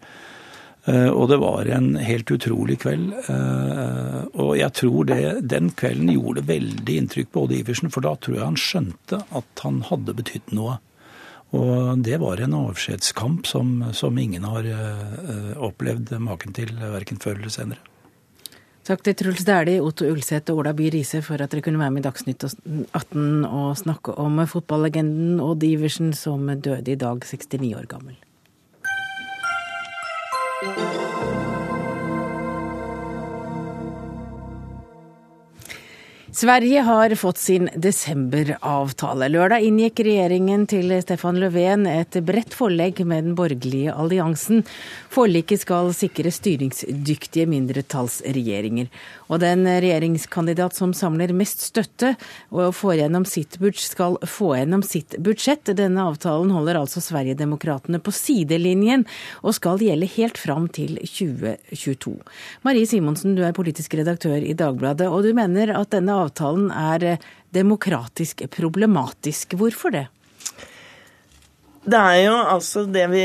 [0.86, 3.10] Eh, og det var en helt utrolig kveld.
[3.28, 8.14] Eh, og jeg tror det, den kvelden gjorde veldig inntrykk på Odd Iversen, for da
[8.16, 10.78] tror jeg han skjønte at han hadde betydd noe.
[11.56, 17.38] Og det var en avskjedskamp som, som ingen har eh, opplevd maken til, verken før
[17.40, 17.84] eller senere.
[18.88, 21.92] Takk til Truls Dæhlie, Otto Ulseth og Ola By Riise for at dere kunne være
[21.92, 27.74] med i Dagsnytt 18 og snakke om fotballegenden Odd Iversen som døde i dag, 69
[27.76, 28.16] år gammel.
[30.60, 31.07] Thank you.
[36.38, 39.26] Sverige har fått sin desemberavtale.
[39.26, 44.62] Lørdag inngikk regjeringen til Stefan Löfven et bredt forlegg med den borgerlige alliansen.
[45.10, 48.86] Forliket skal sikre styringsdyktige mindretallsregjeringer.
[49.26, 52.12] Og den regjeringskandidat som samler mest støtte
[52.54, 55.74] og får gjennom sitt budsjett, skal få gjennom sitt budsjett.
[55.74, 59.08] Denne avtalen holder altså Sverigedemokraterna på sidelinjen,
[59.42, 62.14] og skal gjelde helt fram til 2022.
[62.62, 67.04] Marie Simonsen, du er politisk redaktør i Dagbladet, og du mener at denne avtalen er
[67.04, 67.18] eh,
[67.52, 69.54] demokratisk problematisk.
[69.54, 70.08] Hvorfor det?
[71.88, 73.24] Det er jo altså det vi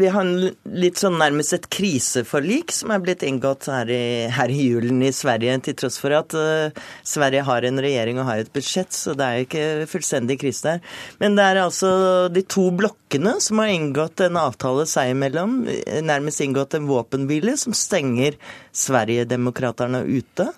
[0.00, 4.64] Vi har litt sånn nærmest et kriseforlik som er blitt inngått her i, her i
[4.72, 6.74] julen i Sverige, til tross for at uh,
[7.06, 10.66] Sverige har en regjering og har et budsjett, så det er jo ikke fullstendig krise
[10.66, 10.98] der.
[11.22, 11.90] Men det er altså
[12.32, 15.60] de to blokkene som har inngått en avtale seg imellom,
[16.06, 18.38] nærmest inngått en våpenhvile som stenger
[18.86, 20.50] Sverigedemokraterna ute.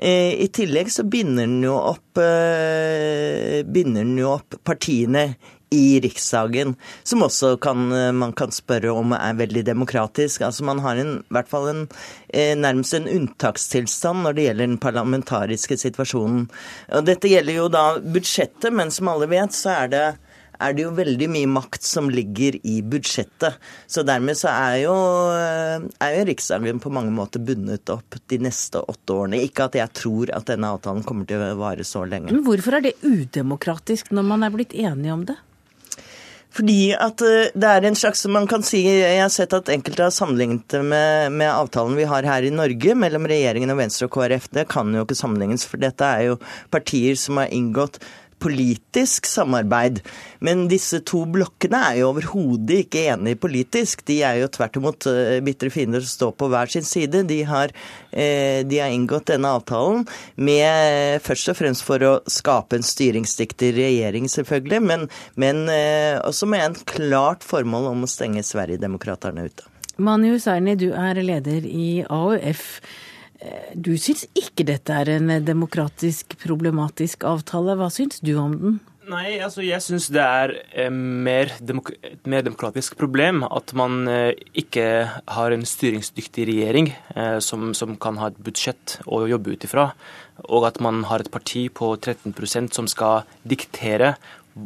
[0.00, 5.34] Eh, I tillegg så binder den jo opp, eh, binder den jo opp partiene
[5.70, 6.72] i Riksdagen,
[7.04, 7.84] som også kan,
[8.16, 10.40] man kan spørre om er veldig demokratisk.
[10.42, 11.82] Altså Man har en, i hvert fall en,
[12.32, 16.48] eh, nærmest en unntakstilstand når det gjelder den parlamentariske situasjonen.
[16.96, 20.06] Og Dette gjelder jo da budsjettet, men som alle vet, så er det
[20.60, 23.58] er det jo veldig mye makt som ligger i budsjettet.
[23.90, 24.94] Så dermed så er jo,
[26.00, 29.42] er jo Riksdagen på mange måter bundet opp de neste åtte årene.
[29.46, 32.32] Ikke at jeg tror at denne avtalen kommer til å vare så lenge.
[32.32, 35.40] Men hvorfor er det udemokratisk når man er blitt enige om det?
[36.50, 40.08] Fordi at eh, det er en slags man kan si, Jeg har sett at enkelte
[40.08, 44.08] har sammenlignet det med, med, avtalen vi har her i Norge mellom regjeringen og Venstre
[44.08, 44.50] og KrF.
[44.56, 46.40] Det kan jo ikke sammenlignes, for dette er jo
[46.74, 48.00] partier som har inngått
[48.40, 50.00] politisk samarbeid.
[50.44, 54.04] Men disse to blokkene er jo overhodet ikke enige politisk.
[54.08, 57.24] De er jo tvert imot uh, bitre fiender som står på hver sin side.
[57.28, 60.06] De har, uh, de har inngått denne avtalen
[60.40, 65.06] med uh, først og fremst for å skape en styringsdyktig regjering, selvfølgelig, men,
[65.40, 65.62] men
[66.24, 69.68] også med en klart formål om å stenge Sverigedemokraterna ute.
[70.00, 72.80] Manu Hussaini, du er leder i AUF.
[73.40, 77.78] Eh, du syns ikke dette er en demokratisk problematisk avtale.
[77.80, 78.80] Hva syns du om den?
[79.10, 84.04] Nei, altså jeg syns det er eh, mer demok et mer demokratisk problem at man
[84.10, 89.56] eh, ikke har en styringsdyktig regjering eh, som, som, kan ha et budsjett å jobbe
[89.56, 89.88] ut ifra,
[90.46, 94.14] og at man har et parti på 13% som skal diktere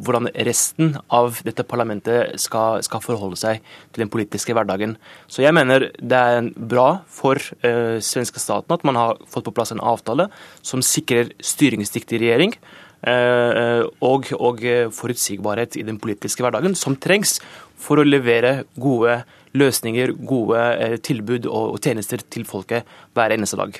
[0.03, 3.61] hvordan resten av dette parlamentet skal, skal, forholde seg
[3.93, 4.97] til den politiske hverdagen.
[5.27, 9.55] Så jeg mener det er bra for eh, svenske staten at man har fått på
[9.55, 10.29] plass en avtale
[10.65, 12.57] som sikrer styringsdyktig regjering.
[13.05, 14.61] Eh, og, og,
[14.97, 17.37] forutsigbarhet i den politiske hverdagen, som trengs
[17.77, 19.19] for å levere gode
[19.55, 23.77] løsninger, gode eh, tilbud og, og, tjenester til folket hver eneste dag.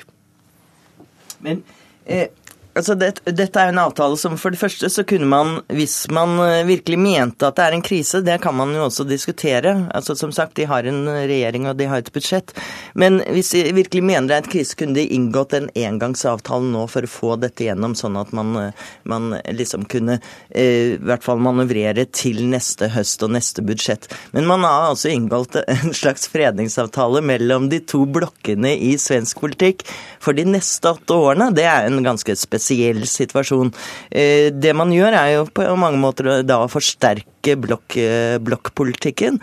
[1.44, 1.62] Men
[2.06, 2.28] eh,
[2.76, 6.34] Altså det, dette er en avtale som for det første så kunne man, hvis man
[6.44, 9.72] eh, virkelig mente at det er en krise, det kan man jo også diskutere.
[9.96, 12.52] Altså Som sagt, de har en regjering og de har et budsjett.
[12.92, 16.82] Men hvis de virkelig mener det er en krise, kunne de inngått en engangsavtale nå
[16.92, 20.18] for å få dette gjennom, sånn at man, eh, man liksom kunne
[20.50, 24.10] eh, i hvert fall manøvrere til neste høst og neste budsjett.
[24.36, 29.88] Men man har altså inngått en slags fredningsavtale mellom de to blokkene i svensk politikk
[30.20, 31.48] for de neste åtte årene.
[31.56, 33.72] Det er en ganske spesiell spesiell situasjon.
[34.10, 39.40] Eh, det man gjør, er jo på mange måter da å forsterke blokk, eh, blokkpolitikken.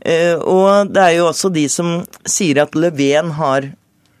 [0.00, 3.72] Eh, og det er jo også de som sier at Löfven har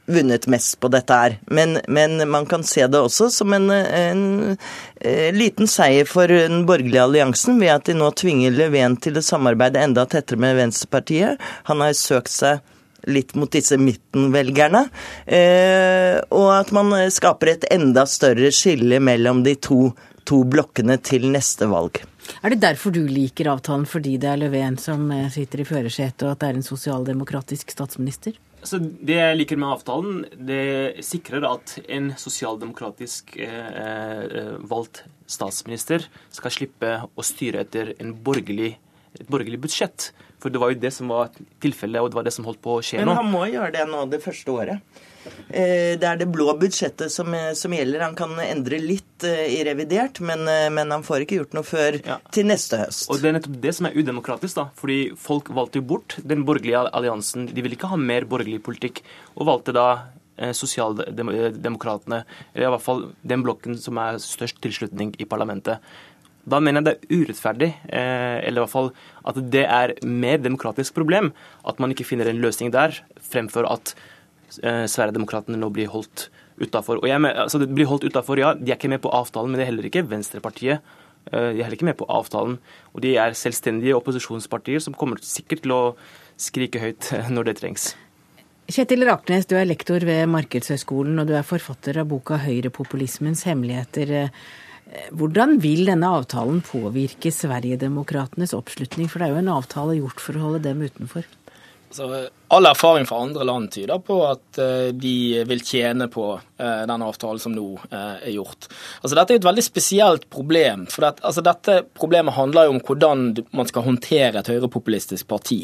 [0.06, 1.38] vunnet mest på dette her.
[1.46, 4.56] Men, men, man kan se det også som en, en,
[5.00, 9.24] en, liten seier for den borgerlige alliansen ved at de nå tvinger Löfven til å
[9.24, 11.40] samarbeide enda tettere med Venstrepartiet.
[11.70, 12.60] Han har søkt seg
[13.10, 14.86] litt mot disse midtenvelgerne.
[15.26, 19.90] Eh, og at man skaper et enda større skille mellom de to,
[20.28, 22.02] to blokkene til neste valg.
[22.42, 26.24] Er det derfor du liker avtalen, fordi det er Löfven som eh, sitter i førersetet,
[26.26, 28.38] og at det er en sosialdemokratisk statsminister?
[28.62, 36.04] Så det jeg liker med avtalen, det sikrer at en sosialdemokratisk eh, eh valgt statsminister
[36.30, 38.76] skal slippe å styre etter borgerlig,
[39.18, 40.12] et borgerlig budsjett.
[40.42, 42.76] For det var jo det som var tilfellet, og det var det som holdt på
[42.78, 43.06] å skje nå.
[43.06, 45.02] Men han må gjøre det nå det første året.
[45.48, 48.02] Eh, det er det blå budsjettet som, eh, som gjelder.
[48.06, 51.98] Han kan endre litt eh, i revidert, men, men han får ikke gjort noe før
[52.00, 52.18] ja.
[52.34, 53.06] til neste høst.
[53.10, 54.58] Og Det er nettopp det som er udemokratisk.
[54.58, 57.46] da, fordi Folk valgte jo bort den borgerlige alliansen.
[57.52, 59.04] De ville ikke ha mer borgerlig politikk,
[59.36, 59.86] og valgte da
[60.56, 62.22] Sosialdemokratene,
[62.54, 65.84] eller i hvert fall den blokken som er størst tilslutning i parlamentet.
[66.48, 68.90] Da mener jeg det er urettferdig, eh, eller i hvert fall
[69.30, 71.30] at det er mer demokratisk problem
[71.68, 73.94] at man ikke finner en løsning der, fremfor at
[74.62, 76.28] eh, Sverigedemokraterna nå blir holdt
[76.62, 76.98] utafor.
[77.06, 78.52] Altså, det blir holdt utafor, ja.
[78.58, 80.82] De er ikke med på avtalen, men det er heller ikke Venstrepartiet.
[81.30, 82.58] Eh, de er heller ikke med på avtalen.
[82.92, 85.82] Og de er selvstendige opposisjonspartier som kommer sikkert til å
[86.40, 87.92] skrike høyt når det trengs.
[88.72, 94.30] Kjetil Raknes, du er lektor ved Markedshøgskolen, og du er forfatter av boka 'Høyrepopulismens hemmeligheter'.
[95.16, 100.36] Hvordan vil denne avtalen påvirke Sverigedemokratenes oppslutning, for det er jo en avtale gjort for
[100.36, 101.24] å holde dem utenfor?
[101.92, 102.08] Altså,
[102.52, 107.04] all erfaring fra andre land tyder på at uh, de vil tjene på uh, den
[107.04, 108.66] avtalen som nå uh, er gjort.
[109.00, 110.84] Altså, dette er et veldig spesielt problem.
[110.92, 113.22] for det, altså, Dette problemet handler jo om hvordan
[113.56, 115.62] man skal håndtere et høyrepopulistisk parti.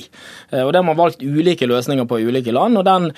[0.53, 2.79] og Det har man valgt ulike løsninger på i ulike land.
[2.79, 3.11] og Den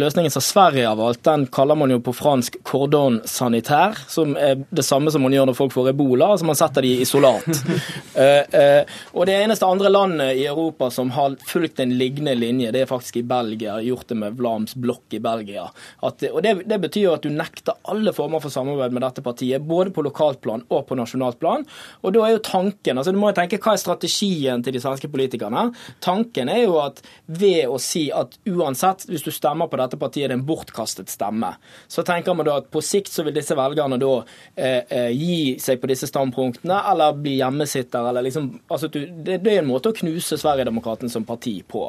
[0.00, 4.64] løsningen som Sverige har valgt, den kaller man jo på fransk cordon sanitaire, som er
[4.70, 6.32] det samme som man gjør når folk får ebola.
[6.32, 7.44] altså Man setter de i isolat.
[9.16, 12.90] og Det eneste andre landet i Europa som har fulgt en lignende linje, det er
[12.90, 13.80] faktisk i Belgia.
[13.82, 15.66] Gjort det med Vlams blokk i Belgia.
[16.00, 19.64] At, og det, det, betyr at du nekter alle former for samarbeid med dette partiet,
[19.66, 21.66] både på lokalt plan og på nasjonalt plan.
[22.02, 24.82] Og da er jo tanken altså Du må jo tenke hva er strategien til de
[24.82, 25.68] svenske politikerne?
[26.04, 30.28] Tanken er jo at ved å si at uansett, hvis du stemmer på dette partiet,
[30.28, 31.54] det er en bortkastet stemme,
[31.90, 34.12] så tenker man da at på sikt så vil disse velgerne da
[34.54, 39.40] eh, eh, gi seg på disse standpunktene, eller bli hjemmesitter, eller liksom altså du, det,
[39.44, 41.86] det, er en måte å knuse Sverigedemokraten som parti på.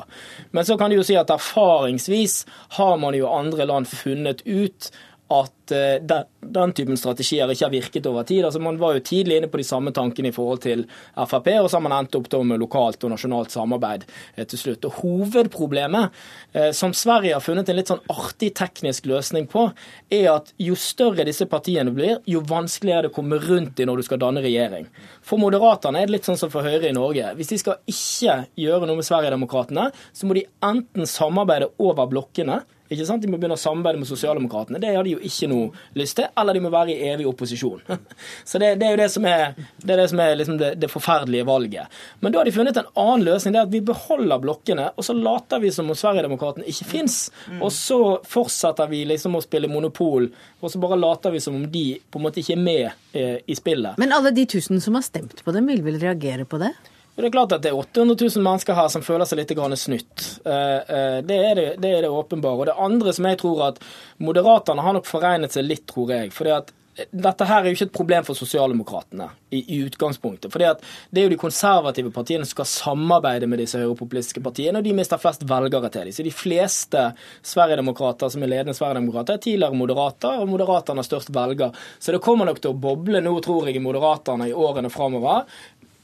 [0.51, 2.43] Men så kan det jo si at erfaringsvis
[2.77, 4.91] har man jo andre land funnet ut
[5.31, 8.43] at eh, den, typen strategier ikke har virket over tid.
[8.45, 10.83] Altså Man var jo tidlig inne på de samme tankene i forhold til
[11.15, 14.03] Frp, og så har man endt opp med lokalt og nasjonalt samarbeid
[14.35, 14.87] eh, til slutt.
[14.89, 16.19] Og Hovedproblemet,
[16.53, 19.69] eh, som Sverige har funnet en litt sånn artig teknisk løsning på,
[20.11, 23.87] er at jo større disse partiene blir, jo vanskeligere er det å komme rundt i
[23.87, 24.85] når du skal danne regjering.
[25.25, 27.31] For Moderaterne er det litt sånn som for Høyre i Norge.
[27.39, 32.61] Hvis de skal ikke gjøre noe med Sverigedemokraterna, så må de enten samarbeide over blokkene
[32.93, 33.23] ikke sant?
[33.23, 34.81] De må begynne å samarbeide med sosialdemokratene.
[34.81, 36.29] Det har de jo ikke noe lyst til.
[36.39, 37.81] Eller de må være i evig opposisjon.
[38.49, 40.71] Så det, det er jo det som er det, er det, som er liksom det,
[40.81, 41.99] det, forferdelige valget.
[42.21, 43.55] Men da har de funnet en annen løsning.
[43.55, 47.19] Det er at vi beholder blokkene, og så later vi som om Sverigedemokraterna ikke fins.
[47.59, 50.29] Og så fortsetter vi liksom å spille monopol,
[50.61, 52.85] og så bare later vi som om de på en måte ikke er med
[53.17, 53.99] eh, i spillet.
[54.01, 56.73] Men alle de tusen som har stemt på dem, vil vel reagere på det?
[57.15, 60.23] Det er klart at det er 800 000 mennesker her som føler seg litt snytt.
[60.45, 62.63] Eh, eh, det er det, det det åpenbare.
[62.63, 63.83] Og det andre som jeg tror at
[64.17, 66.33] Moderaterne har nok foregnet seg litt, tror jeg.
[66.33, 70.51] fordi at dette her er jo ikke et problem for sosialdemokratene i, i, utgangspunktet.
[70.53, 74.77] fordi at Det er jo de konservative partiene som skal samarbeide med disse høyrepopulistiske partiene,
[74.77, 76.13] og de mister flest velgere til dem.
[76.13, 77.05] Så de fleste
[77.41, 81.73] Sverigedemokrater som er ledende Sverigedemokrater, er tidligere moderater, og Moderaterne har størst velger.
[81.99, 85.49] Så det kommer nok til å boble nå, tror jeg, i Moderaterne i årene framover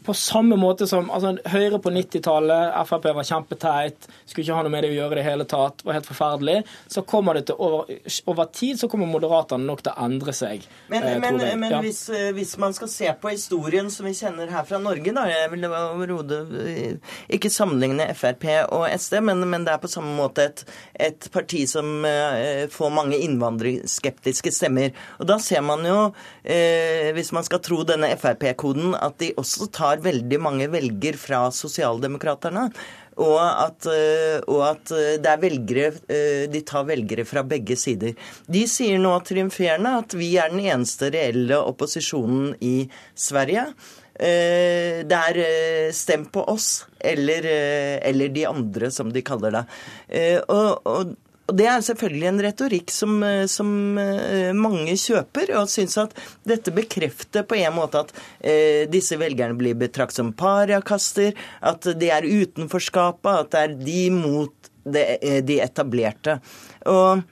[0.05, 4.71] på samme måte som altså, Høyre på 90-tallet, Frp var kjempeteit, skulle ikke ha noe
[4.71, 6.61] med det å gjøre i det hele tatt, var helt forferdelig.
[6.87, 7.91] Så kommer det til over,
[8.31, 10.63] over tid så kommer Moderaterne nok til å endre seg.
[10.87, 11.81] Men, eh, men, men ja.
[11.83, 15.25] hvis, eh, hvis, man skal se på historien som vi kjenner her fra Norge, da
[15.29, 20.15] Jeg vil overhodet eh, ikke sammenligne Frp og SD, men, men, det er på samme
[20.15, 20.63] måte et,
[21.09, 24.95] et parti som eh, får mange innvandringsskeptiske stemmer.
[25.19, 25.99] Og da ser man jo,
[26.43, 31.17] eh, hvis man skal tro denne Frp-koden, at de også tar tar veldig mange velger
[31.17, 32.69] fra sosialdemokraterne.
[33.19, 37.75] Og at, eh, og at, eh, det er velgere eh, De tar velgere fra begge
[37.75, 38.13] sider.
[38.47, 43.73] De sier nå triumferende at vi er den eneste reelle opposisjonen i Sverige.
[44.19, 45.37] Det er
[45.95, 47.45] stem på oss, eller,
[48.03, 49.61] eller de andre, som de kaller det.
[50.51, 51.13] Og, og
[51.49, 56.13] og Det er selvfølgelig en retorikk som, eh, som eh, mange kjøper, og syns at
[56.47, 61.33] dette bekrefter på en måte at eh, disse velgerne blir betraktet som pariakaster,
[61.65, 66.39] at de er utenforskapet, at det er de mot det, eh, de etablerte.
[66.89, 67.25] Og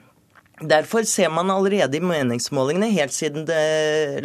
[0.58, 3.44] Derfor ser man allerede i meningsmålingene, helt siden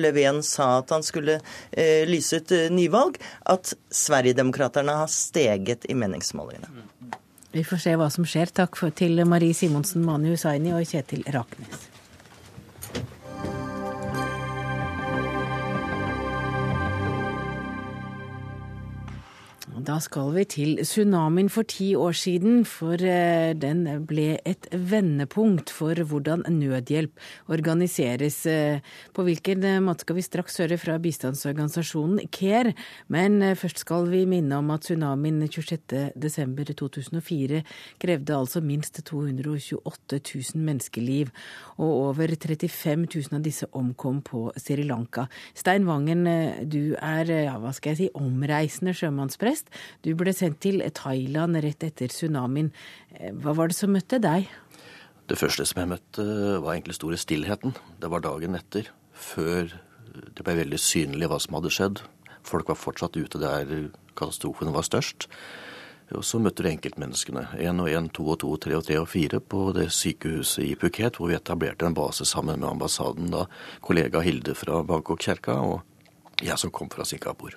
[0.00, 1.34] Löfven sa at han skulle
[1.76, 3.18] eh, lyse ut nyvalg,
[3.52, 6.88] at Sverigedemokraterna har steget i meningsmålingene.
[7.52, 8.52] Vi får se hva som skjer.
[8.56, 11.91] Takk til Marie Simonsen, Manu Hussaini og Kjetil Raknes.
[19.82, 25.70] Da skal vi til tsunamien for ti år siden, for eh, den ble et vendepunkt
[25.74, 27.10] for hvordan nødhjelp
[27.50, 28.46] organiseres.
[28.46, 28.78] Eh,
[29.10, 32.76] på hvilken eh, måte skal vi straks høre fra bistandsorganisasjonen CARE,
[33.10, 37.64] men først skal vi minne om at tsunamien 26.12.2004
[38.04, 41.34] krevde altså minst 228 000 menneskeliv,
[41.82, 45.26] og over 35 000 av disse omkom på Sri Lanka.
[45.58, 46.22] Stein Vangen,
[46.70, 49.71] du er ja, hva skal jeg si, omreisende sjømannsprest.
[50.04, 52.72] Du ble sendt til Thailand rett etter tsunamien.
[53.18, 54.50] Eh, hva var det som møtte deg?
[55.30, 56.24] Det første som jeg møtte,
[56.60, 57.76] var egentlig store stillheten.
[58.02, 59.70] Det var dagen etter, før
[60.12, 62.02] det ble veldig synlig hva som hadde skjedd.
[62.44, 65.28] Folk var fortsatt ute der katastrofen var størst.
[66.12, 67.46] Og så møtte du enkeltmenneskene.
[67.62, 70.74] Én og én, to og to, tre og tre og fire på det sykehuset i
[70.76, 73.30] Phuket, hvor vi etablerte en base sammen med ambassaden.
[73.32, 73.46] Da
[73.80, 75.80] kollega Hilde fra Bangkok-kjerka og
[76.42, 77.56] jeg som kom fra Singapore.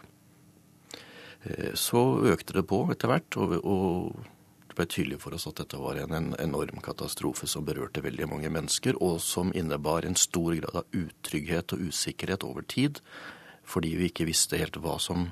[1.45, 4.25] Eh, så økte det på etter hvert, og, og
[4.69, 8.29] det ble tydelig for oss at dette var en, en, enorm katastrofe som berørte veldig
[8.31, 13.01] mange mennesker, og som innebar en stor grad av utrygghet og usikkerhet over tid,
[13.65, 15.29] fordi vi ikke visste helt hva som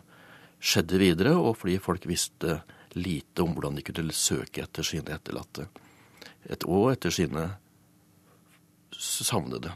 [0.64, 2.62] skjedde videre, og fordi folk visste
[2.94, 5.68] lite om hvordan de kunne søke etter sine etterlatte.
[6.50, 7.48] Et og etter sine
[8.94, 9.74] savnede.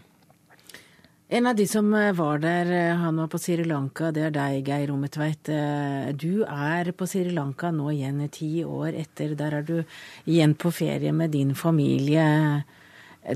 [1.29, 4.31] En av de som eh, var der, eh, han var på Sri Lanka, det er
[4.31, 5.49] deg, Geir Rommetveit.
[5.51, 9.33] Eh, du er på Sri Lanka nå igjen ti år etter.
[9.35, 9.81] Der er du
[10.23, 12.63] igjen på ferie med din familie.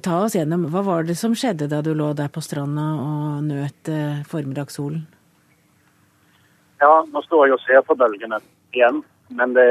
[0.08, 3.44] Ta oss gjennom, hva var det som skjedde da du lå der på stranda og
[3.50, 3.92] nøt
[4.32, 5.04] formiddagssolen?
[6.80, 8.40] Ja, nå står jeg og ser på bølgene
[8.72, 9.04] igjen.
[9.36, 9.68] Men det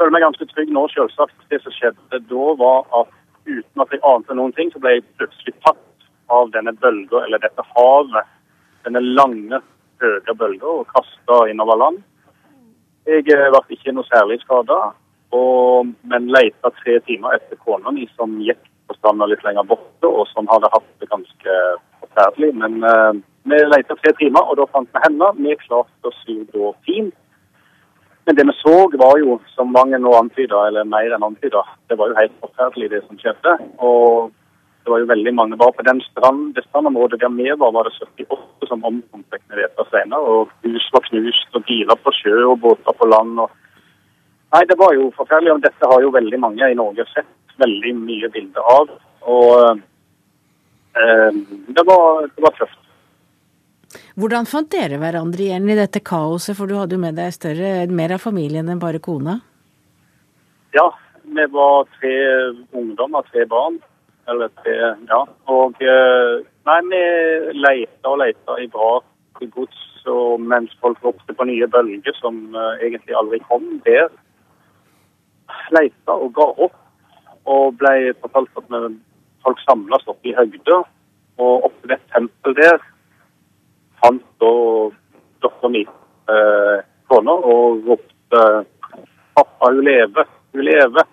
[0.00, 1.36] føler meg ganske trygg nå, selvsagt.
[1.52, 3.12] Det som skjedde da, var at
[3.44, 5.84] uten at jeg ante noen ting, så ble jeg plutselig tatt
[6.30, 8.30] av denne bølga, eller dette havet.
[8.86, 9.60] Denne lange,
[10.00, 12.00] høye bølga, og kasta innover land.
[13.08, 14.80] Jeg eh, ble ikke noe særlig skada,
[16.10, 20.26] men leita tre timer etter kona mi, som gikk på stranda litt lenger borte, og
[20.32, 21.56] som hadde hatt det ganske
[22.02, 22.50] forferdelig.
[22.58, 23.12] Men uh,
[23.46, 25.30] vi leita tre timer, og da fant vi henne.
[25.38, 27.14] Vi klarte oss jo da fint.
[28.26, 31.96] Men det vi så, var jo, som mange nå antyder, eller mer enn antyder, det
[31.98, 33.56] var jo helt forferdelig det som skjedde.
[33.78, 34.34] Og
[34.84, 37.88] det var jo veldig mange bare på den strand, det strandområdet der vi var, var
[37.88, 40.20] det 78 som omkom, fikk vi vite senere.
[40.20, 43.38] Og hus var knust, og biler på sjø og båter på land.
[43.44, 43.50] og
[44.54, 45.52] Nei, det var jo forferdelig.
[45.54, 47.28] Og dette har jo veldig mange i Norge sett
[47.60, 48.94] veldig mye bilder av.
[49.28, 49.52] Og
[50.96, 51.42] eh,
[51.76, 52.80] det, var, det var tøft.
[54.20, 57.86] Hvordan fant dere hverandre igjen i dette kaoset, for du hadde jo med deg større,
[57.92, 59.38] mer av familien enn bare kona?
[60.74, 60.88] Ja,
[61.22, 62.16] vi var tre
[62.76, 63.78] ungdommer, tre barn.
[64.30, 65.20] Eller til, ja.
[65.50, 66.34] Og eh,
[66.68, 67.04] nei, vi
[67.56, 68.98] leter og leter i bra
[69.48, 69.78] gods
[70.08, 74.08] og mens folk ropte på nye bølger som uh, egentlig aldri kom der.
[75.74, 76.76] Leita og ga opp,
[77.50, 78.72] og ble fortalt at
[79.44, 80.82] folk samles oppe i høgda.
[81.40, 82.80] Og oppe ved et tempel der
[84.00, 84.52] fant da
[85.40, 86.76] dattera mi eh,
[87.08, 88.42] kona og ropte
[89.34, 91.08] 'Pappa, hun lever, hun lever'.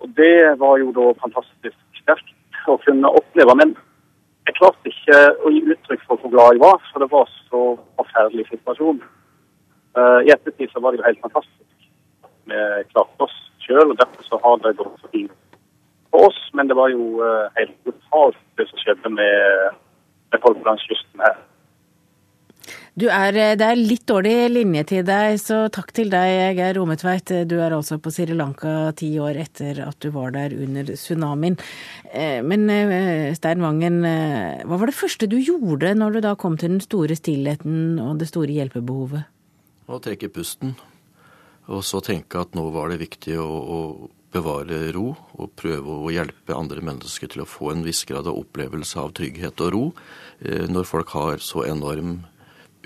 [0.00, 3.56] Og det var jo da fantastisk sterkt å kunne oppleve.
[3.60, 3.74] Men
[4.48, 7.64] jeg klarte ikke å gi uttrykk for hvor glad jeg var, for det var så
[8.00, 9.02] forferdelig situasjon.
[9.98, 11.68] Uh, I ettertid så var det jo helt fantastisk.
[12.50, 15.60] Vi klarte oss sjøl, og derfor så har det gått så fint
[16.10, 16.40] for oss.
[16.56, 19.78] Men det var jo uh, helt brutalt det som skjedde med
[20.30, 21.38] med folk langs kysten her.
[23.00, 27.32] Er, eh, det er litt dårlig linje til deg, så takk til deg, Geir Rometveit.
[27.48, 31.56] Du er altså på Sri Lanka ti år etter at du var der under tsunamien.
[32.12, 36.58] Eh, men eh, Stein Wangen, hva var det første du gjorde når du da kom
[36.60, 39.28] til den store stillheten og det store hjelpebehovet?
[39.90, 40.76] Å trekke pusten,
[41.70, 43.80] og så tenke at nå var det viktig å, å
[44.30, 45.08] bevare ro
[45.40, 49.10] og prøve å hjelpe andre mennesker til å få en viss grad av opplevelse av
[49.18, 49.82] trygghet og ro
[50.70, 52.20] når folk har så enorm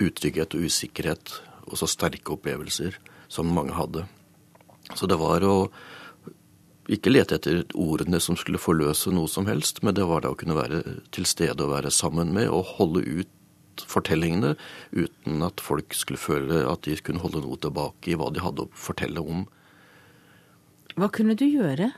[0.01, 2.97] utrygghet og usikkerhet og så sterke opplevelser
[3.33, 4.05] som mange hadde.
[4.95, 5.71] Så det var å
[6.93, 10.39] ikke lete etter ordene som skulle forløse noe som helst, men det var da å
[10.39, 10.83] kunne være
[11.15, 14.53] til stede og være sammen med og holde ut fortellingene
[14.93, 18.67] uten at folk skulle føle at de kunne holde noe tilbake i hva de hadde
[18.67, 19.47] å fortelle om
[20.95, 21.89] hva kunne du gjøre?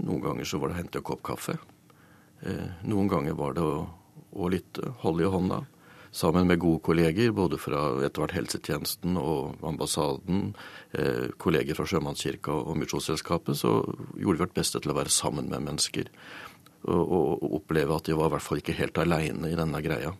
[0.00, 1.58] Noen ganger så var det å hente en kopp kaffe.
[2.40, 3.82] Eh, noen ganger var det å,
[4.32, 5.58] å lytte, holde i hånda.
[6.14, 10.52] Sammen med gode kolleger, både fra etter hvert helsetjenesten og ambassaden,
[10.94, 13.80] eh, kolleger fra Sjømannskirka og Misjonsselskapet, så
[14.14, 16.06] gjorde vi vårt beste til å være sammen med mennesker.
[16.84, 20.12] Og, og, oppleve at de var i hvert fall ikke helt aleine i denne greia.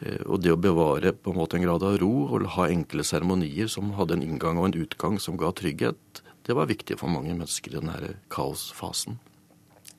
[0.00, 3.04] Eh, og det å bevare på en måte en grad av ro og ha enkle
[3.06, 7.12] seremonier som hadde en inngang og en utgang som ga trygghet, det var viktig for
[7.12, 9.20] mange mennesker i denne kaosfasen.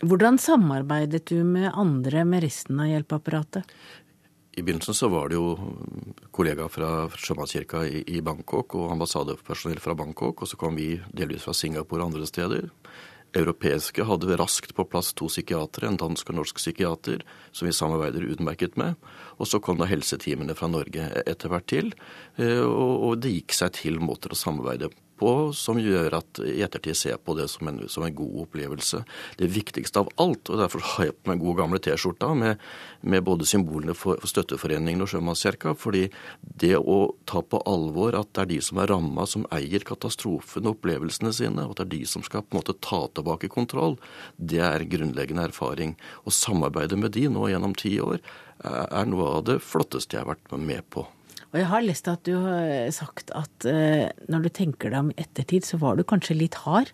[0.03, 3.63] Hvordan samarbeidet du med andre med resten av hjelpeapparatet?
[4.57, 5.51] I begynnelsen så var det jo
[6.33, 11.53] kollegaer fra Sjømannskirka i Bangkok og ambassadepersonell fra Bangkok, og så kom vi delvis fra
[11.53, 12.65] Singapore og andre steder.
[13.37, 17.21] Europeiske hadde raskt på plass to psykiatere, en dansk og norsk psykiater,
[17.53, 18.97] som vi samarbeider utmerket med.
[19.37, 21.93] Og så kom da helseteamene fra Norge etter hvert til,
[22.41, 26.97] eh, og det gikk seg til måter å samarbeide på som gjør at i ettertid
[26.97, 29.03] ser på det som en, som en, god opplevelse.
[29.37, 32.61] Det viktigste av alt, og derfor har jeg på meg gode gamle T-skjorta med,
[33.01, 36.07] med, både symbolene for, for Støtteforeningen og Sjømannskirka, fordi
[36.41, 36.99] det å
[37.29, 41.33] ta på alvor at det er de som er ramma, som eier katastrofen og opplevelsene
[41.35, 43.97] sine, og at det er de som skal på en måte ta tilbake kontroll,
[44.37, 45.97] det er grunnleggende erfaring.
[46.25, 48.21] Å samarbeide med de nå gjennom ti år
[48.65, 51.05] er noe av det flotteste jeg har vært med på.
[51.57, 55.07] Og jeg har lest at du har sagt at uh, når du tenker deg om
[55.17, 56.91] ettertid, så var du kanskje litt hard?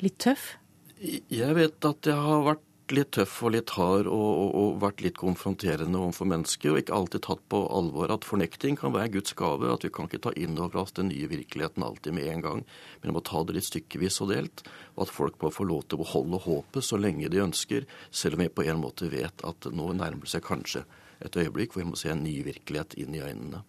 [0.00, 0.54] Litt tøff?
[0.96, 5.04] Jeg vet at jeg har vært litt tøff og litt hard og, og, og, vært
[5.04, 9.36] litt konfronterende overfor mennesker, og ikke alltid tatt på alvor at fornekting kan være Guds
[9.36, 9.68] gave.
[9.68, 12.66] At vi kan ikke ta inn over oss den nye virkeligheten alltid med en gang,
[13.02, 14.64] men vi må ta det litt stykkevis og delt.
[14.96, 18.40] Og at folk må få lov til å beholde håpet så lenge de ønsker, selv
[18.40, 20.88] om vi på en måte vet at nå nærmer seg kanskje
[21.20, 23.68] et øyeblikk hvor vi må se en ny virkelighet inn i øynene.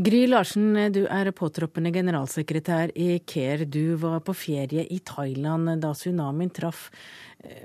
[0.00, 3.66] Gry Larsen, du er påtroppende generalsekretær i CARE.
[3.68, 6.86] Du var på ferie i Thailand da tsunamien traff.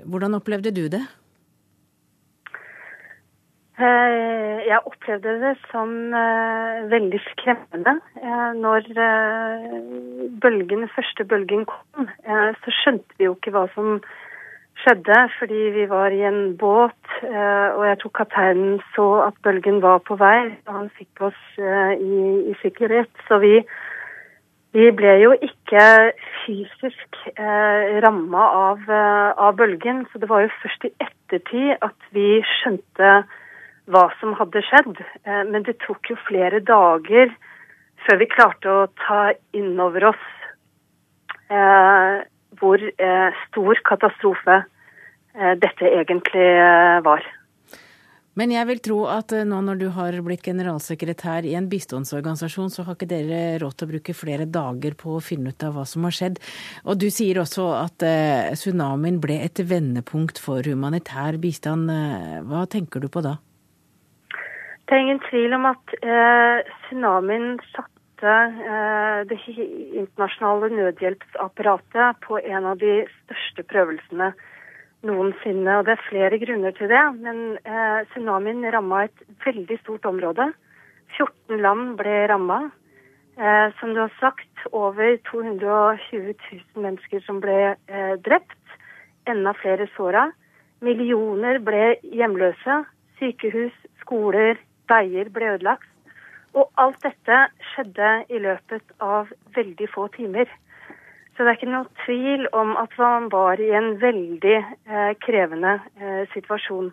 [0.04, 1.00] Hvordan opplevde du det?
[3.78, 7.96] Eh, jeg opplevde det som eh, veldig skremmende.
[8.18, 8.88] Eh, når
[10.42, 14.27] bølgen, første bølgen kom, så skjønte vi jo ikke hva som skjedde,
[15.38, 20.16] fordi vi var i en båt, og jeg tror kapteinen så at bølgen var på
[20.16, 20.56] vei.
[20.66, 23.10] og Han fikk oss i, i sikkerhet.
[23.28, 23.64] Så vi
[24.76, 25.82] vi ble jo ikke
[26.42, 32.08] fysisk eh, ramma av, eh, av, bølgen, så det var jo først i ettertid at
[32.12, 33.12] vi skjønte
[33.88, 35.00] hva som hadde skjedd.
[35.24, 37.32] Eh, men det tok jo flere dager
[38.04, 39.22] før vi klarte å ta
[39.56, 40.26] inn over oss
[41.48, 42.20] eh,
[42.60, 46.48] hvor eh, stor katastrofe eh, dette egentlig
[47.06, 47.26] var.
[48.38, 52.70] Men jeg vil tro at eh, nå når du har blitt generalsekretær i en bistandsorganisasjon,
[52.70, 55.74] så har ikke dere råd til å bruke flere dager på å finne ut av
[55.74, 56.38] hva som har skjedd.
[56.86, 61.90] Og du sier også at eh, tsunamien ble et vendepunkt for humanitær bistand.
[61.90, 63.40] Eh, hva tenker du på da?
[64.86, 72.66] Det er ingen tvil om at eh, tsunamien satte eh, det internasjonale nødhjelpsapparatet på en
[72.70, 74.32] av de største prøvelsene
[75.06, 75.76] noensinne.
[75.78, 77.04] Og det er flere grunner til det.
[77.22, 80.50] Men eh, tsunamien ramma et veldig stort område.
[81.16, 82.60] 14 land ble ramma.
[83.38, 87.76] Eh, som du har sagt, over 220 000 mennesker som ble
[88.26, 88.56] drept.
[89.28, 90.30] Enda flere såra.
[90.80, 92.82] Millioner ble hjemløse.
[93.18, 94.58] Sykehus, skoler,
[94.88, 95.88] veier ble ødelagt.
[96.56, 97.42] Og alt dette
[97.72, 100.48] skjedde i løpet av veldig få timer.
[101.36, 105.76] Så det er ikke noe tvil om at man var i en veldig eh, krevende
[106.00, 106.88] eh, situasjon.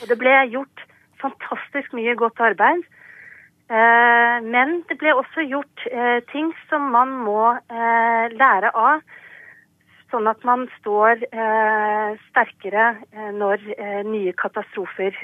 [0.00, 0.84] Og det ble gjort
[1.22, 2.84] fantastisk mye godt arbeid.
[3.72, 9.00] Eh, men det ble også gjort eh, ting som man må eh, lære av.
[10.14, 12.84] Sånn at man står eh, sterkere
[13.34, 13.64] når
[14.06, 15.16] nye katastrofer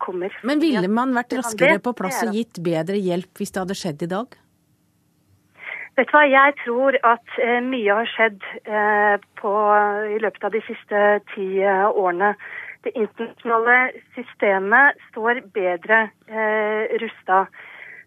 [0.00, 0.32] kommer.
[0.48, 4.06] Men ville man vært raskere på plass og gitt bedre hjelp hvis det hadde skjedd
[4.08, 4.38] i dag?
[5.98, 9.52] Vet du hva, Jeg tror at eh, mye har skjedd eh, på,
[10.14, 11.00] i løpet av de siste
[11.32, 12.36] ti eh, årene.
[12.86, 13.78] Det internasjonale
[14.14, 17.40] systemet står bedre eh, rusta.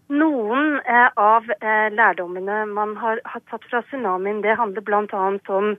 [0.07, 5.27] Noen eh, av eh, lærdommene man har, har, tatt fra tsunamien, det handler bl.a.
[5.59, 5.73] om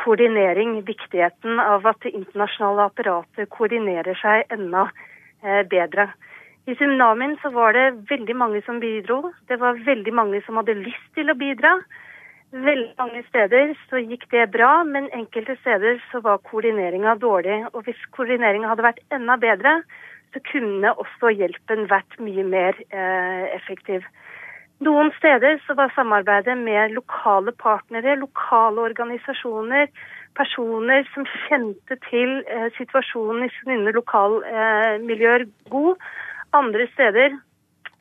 [0.00, 0.80] koordinering.
[0.86, 4.88] Viktigheten av at det internasjonale apparatet koordinerer seg enda
[5.44, 6.10] eh, bedre.
[6.64, 9.20] I tsunamien så var det veldig mange som bidro.
[9.48, 11.76] Det var veldig mange som hadde lyst til å bidra.
[12.54, 17.64] Veldig mange steder så gikk det bra, men enkelte steder så var koordineringa dårlig.
[17.74, 19.80] Og hvis koordineringa hadde vært enda bedre,
[20.32, 24.06] så kunne også hjelpen vært mye mer eh, effektiv.
[24.82, 29.86] Noen steder så var samarbeidet med lokale partnere, lokale organisasjoner,
[30.34, 35.94] personer som kjente til eh, situasjonen i sine lokalmiljøer eh, god.
[36.52, 37.38] Andre steder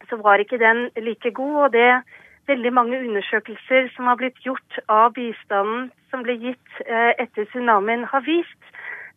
[0.10, 1.56] så var ikke den like god.
[1.64, 2.04] og det
[2.48, 8.04] veldig mange undersøkelser som har blitt gjort av bistanden som ble gitt eh, etter tsunamien,
[8.10, 8.72] har vist,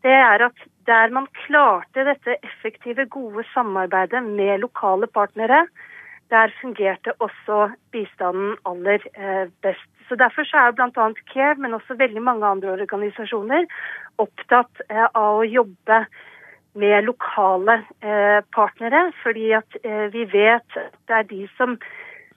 [0.06, 5.64] det er at der man klarte dette effektive, gode samarbeidet med lokale partnere,
[6.30, 9.90] der fungerte også bistanden aller eh, best.
[10.08, 11.10] Så Derfor så er bl.a.
[11.32, 13.66] CARE, men også veldig mange andre organisasjoner,
[14.18, 16.04] opptatt eh, av å jobbe
[16.74, 19.10] med lokale eh, partnere.
[19.22, 19.78] Fordi at
[20.12, 21.78] vi vet at det er de som,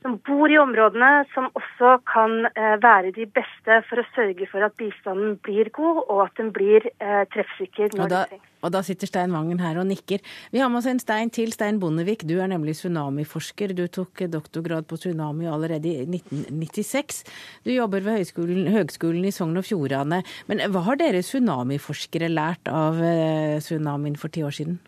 [0.04, 4.64] som, bor i områdene, som også kan eh, være de beste for å sørge for
[4.66, 8.46] at bistanden blir god, og at den blir eh, treffsikker når da, det trengs.
[8.60, 10.20] Og da sitter Stein Wangen her og nikker.
[10.52, 12.26] Vi har med oss en stein til, Stein Bondevik.
[12.28, 13.72] Du er nemlig tsunamiforsker.
[13.76, 17.24] Du tok doktorgrad på tsunami allerede i 1996.
[17.64, 20.22] Du jobber ved Høgskolen, Høgskolen i Sogn og Fjordane.
[20.52, 24.80] Men hva har dere tsunamiforskere lært av eh, tsunamien for ti år siden?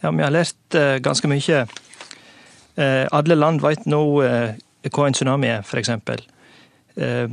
[0.00, 1.66] Ja, Vi har lært ganske mye.
[2.80, 4.52] Uh, alle land vet nå uh,
[4.88, 5.90] hva en tsunami er, f.eks.
[6.96, 7.26] Uh,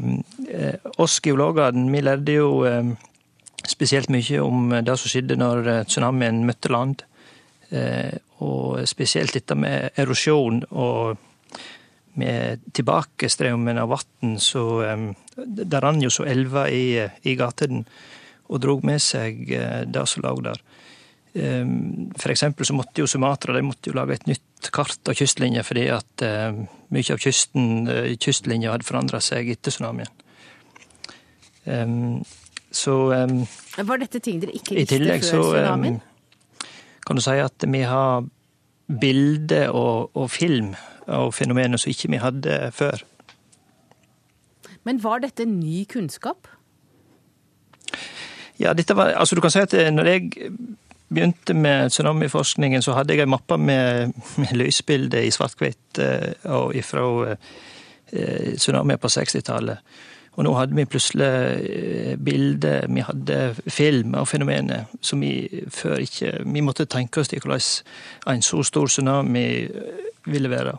[0.99, 2.49] oss geologer vi lærte jo
[3.67, 7.01] spesielt mye om det som skjedde når tsunamien møtte land.
[8.39, 11.17] Og spesielt dette med erosjon og
[12.21, 14.37] med tilbakestrømmen av vann.
[15.35, 16.85] Det rant jo så elver i,
[17.27, 17.83] i gatene
[18.47, 19.41] og drog med seg
[19.89, 20.63] det som lå der.
[21.33, 25.63] For eksempel så måtte jo Sumatra de måtte jo lage et nytt kart og kystlinje
[25.65, 26.23] fordi at
[26.93, 27.87] mye av kysten,
[28.21, 30.09] kystlinja hadde forandra seg etter tsunamien.
[32.77, 35.99] Så Var dette ting dere ikke visste tillegg, før så, tsunamien?
[37.07, 38.25] kan du si at vi har
[38.87, 40.73] bilde og, og film
[41.07, 43.03] av fenomenet som ikke vi hadde før.
[44.87, 46.47] Men var dette ny kunnskap?
[48.59, 50.49] Ja, dette var, altså du kan si at når jeg
[51.09, 58.53] begynte med tsunamiforskningen, så hadde jeg ei mappe med, med i svart-hvitt eh, fra eh,
[58.57, 59.77] tsunamier på 60-tallet.
[60.37, 66.03] Og nå hadde vi plutselig eh, bilder, vi hadde film av fenomenet som vi før
[66.03, 67.63] ikke Vi måtte tenke oss til hvordan
[68.35, 69.47] en så stor tsunami
[70.25, 70.75] ville være.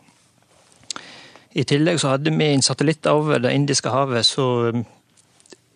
[1.59, 4.85] I tillegg så hadde vi en satellitt over Det indiske havet som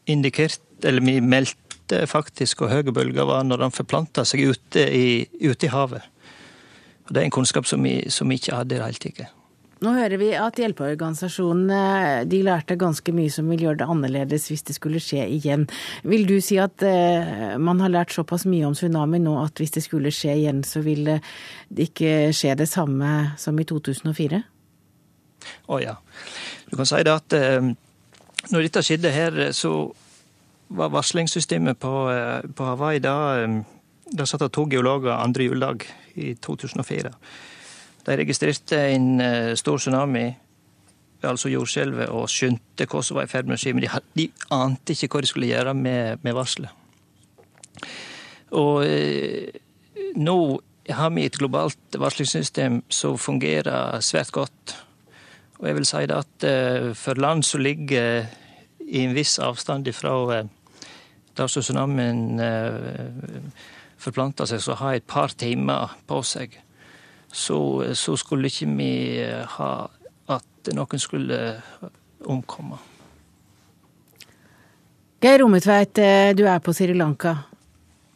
[0.07, 1.61] indikerte, eller vi meldte
[2.11, 6.09] faktisk og høye bølger var når den forplanta seg ute i, ute i havet.
[7.07, 9.38] Og Det er en kunnskap som vi, som vi ikke hadde i det hele tatt.
[9.82, 14.62] Nå hører vi at hjelpeorganisasjonene de lærte ganske mye som vil gjøre det annerledes hvis
[14.68, 15.64] det skulle skje igjen.
[16.07, 19.74] Vil du si at eh, man har lært såpass mye om tsunami nå at hvis
[19.74, 24.43] det skulle skje igjen, så vil det ikke skje det samme som i 2004?
[25.66, 25.97] Å ja.
[26.70, 27.72] Du kan si det at eh,
[28.55, 29.74] når dette skjedde her, så
[30.76, 33.46] var varslingssystemet på, eh, på Hawaii da,
[34.12, 37.12] det satt to geologer andre juledag i 2004.
[38.06, 39.22] De registrerte en
[39.56, 40.26] stor tsunami,
[41.22, 43.74] altså jordskjelvet, og skjønte hva som var i ferd med å skje.
[43.76, 46.82] Men de, de, ante ikke hva de skulle gjøre med, med varselet.
[48.58, 49.48] Og eh,
[50.18, 50.38] nå
[50.92, 54.74] har vi et globalt varslingssystem som fungerer svært godt.
[55.60, 58.26] Og jeg vil si at eh, for land som ligger
[58.82, 60.42] i en viss avstand ifra
[61.32, 62.40] eh, der som tsunamien
[64.02, 66.58] forplanta seg, så har et par timer på seg
[67.32, 67.58] så,
[67.94, 69.24] så, skulle ikke vi
[69.56, 69.70] ha
[70.28, 71.38] at noen skulle
[72.28, 72.76] omkomme.
[75.22, 75.96] Geir Rommetveit,
[76.36, 77.36] du er på Sri Lanka.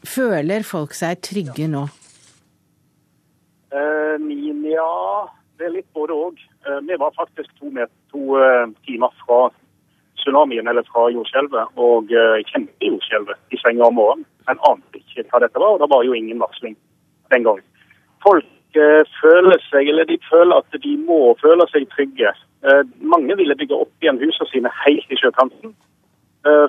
[0.05, 1.87] Føler folk seg trygge nå?
[4.21, 4.93] Min, ja,
[5.57, 6.43] det er litt både òg.
[6.85, 8.37] Vi var faktisk to, med, to
[8.85, 9.47] timer fra
[10.27, 12.11] tsunamien eller fra jordskjelvet, og
[12.51, 14.27] kjente jordskjelvet i senga om morgenen.
[14.47, 16.77] Men ante ikke hva dette var, og det var jo ingen varsling
[17.35, 17.65] den gangen.
[18.23, 18.53] Folk
[19.23, 22.35] føler seg, eller de føler at de må føle seg trygge.
[23.01, 25.73] Mange ville bygge opp igjen husene sine helt i sjøkanten.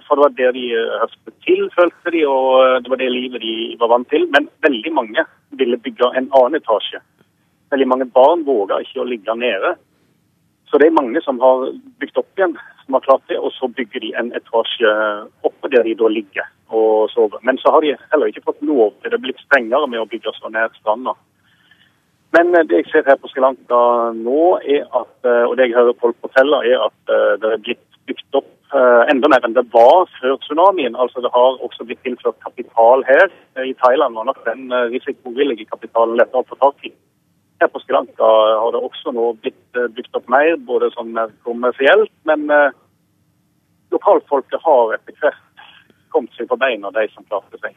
[0.08, 3.76] For det var det de hørte til, følte de, og det var det livet de
[3.82, 4.26] var vant til.
[4.34, 5.26] Men veldig mange
[5.60, 7.04] ville bygge en annen etasje.
[7.76, 9.76] Veldig mange barn våga ikke å ligge nede.
[10.72, 11.68] Så det er mange som har
[12.02, 12.56] bygd opp igjen,
[12.88, 13.38] som har klart det.
[13.38, 14.92] Og så bygger de en etasje
[15.48, 17.40] oppe der de da ligger og sover.
[17.44, 19.22] Men så har de heller ikke fått lov til det.
[19.22, 21.14] blitt strengere med å bygge så nær stranda.
[22.36, 23.80] Men det jeg ser her på Sri Lanka
[24.16, 25.16] nå, er at,
[25.48, 28.54] og det jeg hører folk fortelle, er at det er blitt bygd opp
[29.08, 30.96] enda mer enn det var før tsunamien.
[30.96, 33.32] Altså Det har også blitt tilført kapital her
[33.64, 36.92] i Thailand, og nok den risikovillige kapitalen lettere å få tak i.
[37.62, 38.28] Her på Skranka
[38.62, 42.46] har det også nå blitt bygd opp mer, både sånn kommersielt, men
[43.94, 45.66] lokalfolket har etter hvert
[46.14, 47.74] kommet seg på beina, de som klarte seg.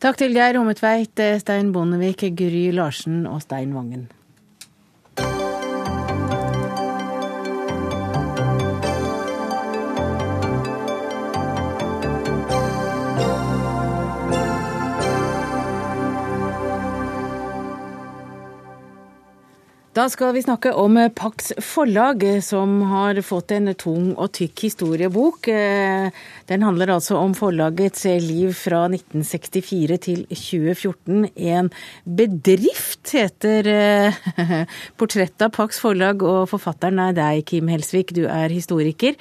[0.00, 4.08] Takk til Geir Rommetveit, Stein Bondevik, Gry Larsen og Stein Vangen.
[19.94, 25.46] Da skal vi snakke om Pax forlag, som har fått en tung og tykk historiebok.
[26.48, 31.28] Den handler altså om forlagets liv fra 1964 til 2014.
[31.38, 31.70] En
[32.02, 33.68] bedrift heter
[34.98, 38.10] portrettet av Pax forlag, og forfatteren er deg, Kim Helsvik.
[38.18, 39.14] Du er historiker.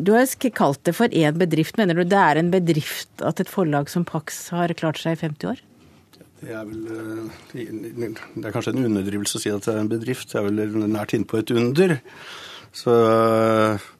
[0.00, 0.32] Du har
[0.62, 1.76] kalt det for en bedrift.
[1.76, 5.22] Mener du det er en bedrift at et forlag som Pax har klart seg i
[5.26, 5.60] 50 år?
[6.42, 6.80] Det er, vel,
[7.54, 10.32] eh, det er kanskje en underdrivelse å si at det er en bedrift.
[10.32, 11.96] Det er vel nært innpå et under.
[12.74, 13.90] Så eh,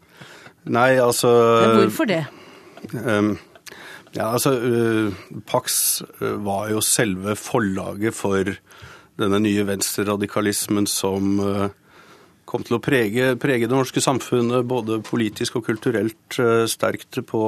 [0.72, 2.20] Nei, altså Men hvorfor det?
[2.94, 3.32] Um,
[4.14, 4.52] ja, altså
[5.50, 8.52] Pax var jo selve forlaget for
[9.18, 11.40] denne nye venstreradikalismen som
[12.46, 16.38] kom til å prege, prege det norske samfunnet både politisk og kulturelt
[16.70, 17.42] sterkt på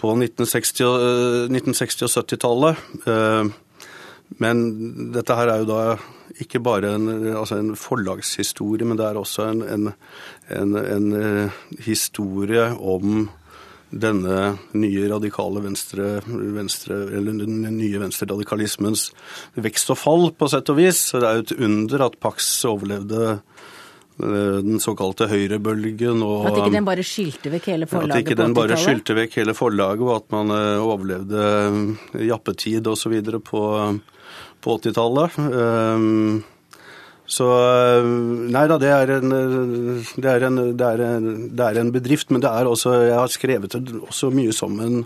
[0.00, 2.84] på 1960- 1960 og 70-tallet.
[3.06, 3.54] Eh,
[4.42, 4.62] men
[5.14, 5.80] dette her er jo da
[6.42, 12.68] ikke bare en, altså en forlagshistorie, men det er også en, en, en, eh, historie
[12.76, 13.28] om
[13.86, 19.08] denne nye radikale venstre, venstre, eller den nye venstreradikalismens
[19.54, 21.06] vekst og fall, på sett og vis.
[21.12, 23.38] Så det er jo et under at Pax overlevde Eh,
[24.16, 26.22] den såkalte høyrebølgen.
[26.24, 28.16] Og, at ikke den bare skylte vekk hele forlaget på 80-tallet?
[28.16, 31.46] At ikke den bare skylte vekk hele forlaget, og at man eh, overlevde
[32.16, 33.16] eh, jappetid osv.
[33.44, 33.62] på,
[34.64, 35.40] på 80-tallet.
[37.26, 37.46] Så
[38.06, 42.30] Nei da, det er, en, det, er en, det, er en, det er en, bedrift.
[42.30, 45.02] Men det er også Jeg har skrevet det også mye som en,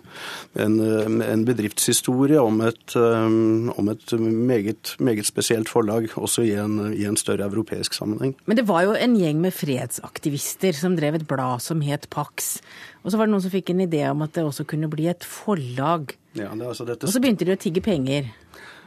[0.61, 7.19] en bedriftshistorie om et, om et meget, meget, spesielt forlag, også i en, i en
[7.21, 8.37] større europeisk sammenheng.
[8.47, 12.59] Men det var jo en gjeng med fredsaktivister som drev et blad som het Pax.
[13.05, 15.09] Og så var det noen som fikk en idé om at det også kunne bli
[15.11, 16.13] et forlag.
[16.37, 17.09] Ja, altså dette...
[17.09, 18.29] Og så begynte de å tigge penger.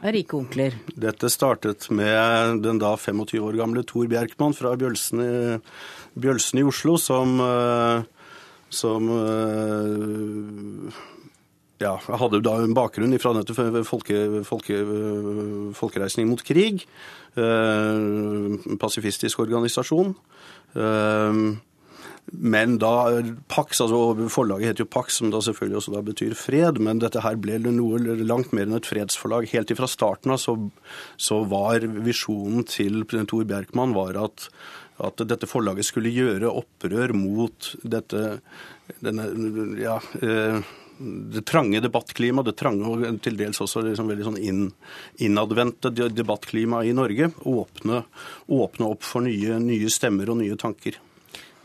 [0.02, 0.74] Rike onkler.
[0.98, 5.32] Dette startet med den da 25 år gamle Tor Bjerkman fra Bjølsen i,
[6.18, 7.38] Bjølsen i Oslo, som,
[8.68, 9.10] som
[11.82, 13.32] ja, hadde da en bakgrunn fra
[13.88, 14.80] folke, folke,
[15.78, 16.84] folkereisning mot krig.
[18.82, 20.14] Pasifistisk organisasjon.
[22.32, 23.22] Men da
[23.52, 27.22] Pax, altså forlaget heter jo Pax, som da selvfølgelig også da betyr fred, men dette
[27.24, 29.50] her ble noe langt mer enn et fredsforlag.
[29.52, 30.56] Helt ifra starten av så,
[31.20, 34.48] så var visjonen til Tor Bjerkman var at,
[35.04, 38.24] at, dette forlaget skulle gjøre opprør mot dette
[39.04, 39.28] denne,
[39.80, 39.98] ja,
[40.98, 44.66] det trange debattklimaet, det trange og til dels også liksom veldig sånn inn,
[45.24, 47.32] innadvendte debattklimaet i Norge.
[47.48, 48.04] Åpne,
[48.52, 51.00] åpne opp for nye, nye stemmer og nye tanker.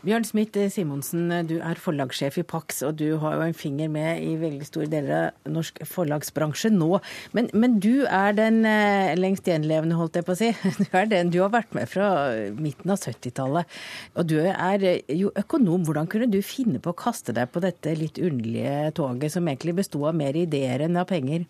[0.00, 4.22] Bjørn Smith Simonsen, du er forlagssjef i Pax, og du har jo en finger med
[4.24, 6.88] i veldig store deler av norsk forlagsbransje nå.
[7.36, 10.48] Men, men du er den eh, lengst gjenlevende, holdt jeg på å si.
[10.80, 12.08] Du er den du har vært med fra
[12.56, 13.76] midten av 70-tallet.
[14.16, 15.84] Og du er jo økonom.
[15.84, 19.76] Hvordan kunne du finne på å kaste deg på dette litt underlige toget, som egentlig
[19.82, 21.44] besto av mer ideer enn av penger?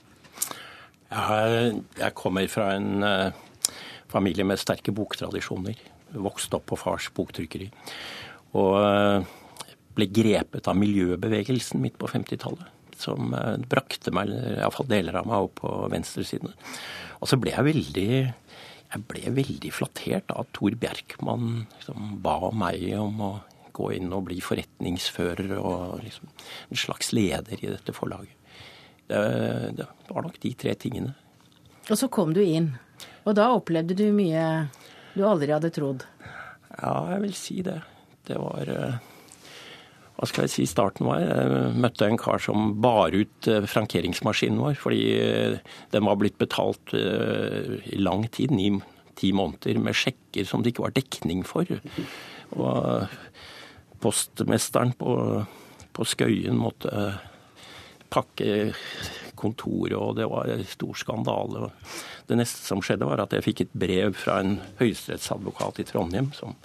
[1.11, 3.47] Jeg kommer fra en eh,
[4.11, 5.79] familie med sterke boktradisjoner.
[6.19, 7.71] Vokste opp på fars boktrykkeri.
[8.59, 9.31] Og eh,
[9.97, 12.67] ble grepet av miljøbevegelsen midt på 50-tallet.
[13.01, 16.55] Som eh, brakte meg, iallfall deler av meg, opp på venstresiden.
[17.21, 18.11] Og så ble jeg veldig
[18.91, 23.31] jeg ble veldig flattert av at Tor Bjerkman liksom ba meg om å
[23.77, 28.35] gå inn og bli forretningsfører og liksom en slags leder i dette forlaget.
[29.07, 29.21] Det,
[29.79, 31.15] det var nok de tre tingene.
[31.87, 32.73] Og så kom du inn.
[33.27, 34.43] Og da opplevde du mye
[35.15, 36.05] du aldri hadde trodd?
[36.81, 37.79] Ja, jeg vil si det
[38.31, 38.99] det var eh,
[40.21, 41.23] hva skal jeg si starten var?
[41.25, 45.59] Jeg møtte en kar som bar ut eh, frankeringsmaskinen vår fordi eh,
[45.95, 48.73] den var blitt betalt i lang tid, ni,
[49.19, 51.69] ti måneder, med sjekker som det ikke var dekning for.
[52.57, 53.09] Og
[54.01, 55.15] postmesteren på,
[55.97, 57.11] på Skøyen måtte
[58.11, 58.73] pakke
[59.41, 61.71] kontoret, og det var en stor skandale.
[62.29, 66.33] Det neste som skjedde, var at jeg fikk et brev fra en høyesterettsadvokat i Trondheim
[66.37, 66.57] som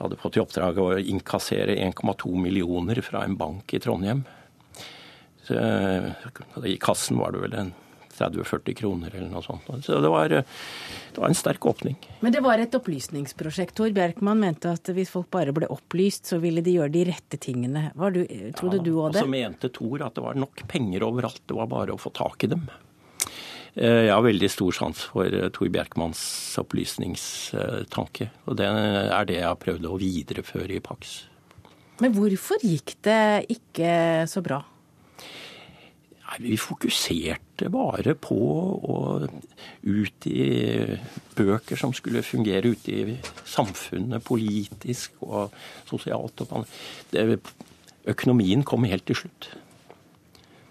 [0.00, 4.24] hadde fått i oppdrag å innkassere 1,2 millioner fra en bank i Trondheim.
[5.44, 5.54] Så,
[6.66, 7.72] I kassen var det vel en
[8.20, 9.68] 30-40 kroner eller noe sånt.
[9.84, 10.42] Så det var, det
[11.16, 11.96] var, en sterk åpning.
[12.20, 13.74] Men det var et opplysningsprosjekt.
[13.78, 17.40] Tor Bjerkman mente at hvis folk bare ble opplyst, så ville de gjøre de rette
[17.40, 17.88] tingene.
[17.96, 18.22] Du,
[18.58, 19.24] trodde ja, du òg det?
[19.24, 22.12] Og så mente Tor at det var nok penger overalt, det var bare å få
[22.16, 22.68] tak i dem.
[23.74, 26.22] Eh, jeg har veldig stor sans for eh, Tor Bjerkmanns
[26.60, 28.30] opplysningstanke.
[28.46, 31.20] Og det er det jeg har prøvd å videreføre i Pax.
[32.00, 33.22] Men hvorfor gikk det
[33.58, 33.94] ikke
[34.30, 34.62] så bra?
[36.38, 38.98] vi fokuserte bare på å
[39.82, 40.44] ut i
[41.36, 43.16] bøker som skulle fungere ute i
[43.48, 45.50] samfunnet, politisk og
[45.90, 46.44] sosialt.
[46.46, 46.68] Og
[47.10, 47.40] det,
[48.14, 49.50] økonomien kom helt til slutt.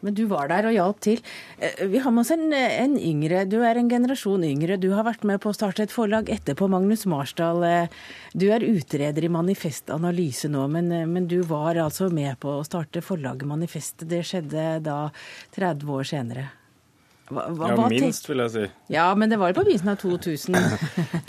[0.05, 1.23] Men du var der og hjalp til.
[1.57, 3.43] Eh, vi har med oss en, en, yngre.
[3.49, 4.79] Du er en generasjon yngre.
[4.79, 6.69] Du har vært med på å starte et forlag etterpå.
[6.71, 7.97] Magnus Marsdal, eh,
[8.33, 12.59] du er utreder i Manifest Analyse nå, men, eh, men, du var altså med på
[12.59, 14.07] å starte forlaget Manifest.
[14.07, 15.01] Det skjedde da
[15.57, 16.49] 30 år senere.
[17.29, 18.63] Hva, hva, ja, minst, vil jeg si.
[18.89, 20.55] Ja, men det var jo på begynnelsen av 2000.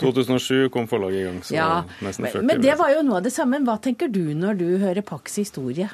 [0.01, 1.67] 2007 kom forlaget i gang, så ja,
[2.01, 2.47] nesten 40 år.
[2.49, 3.59] Men det var jo noe av det samme.
[3.67, 5.91] Hva tenker du når du hører Pax historie?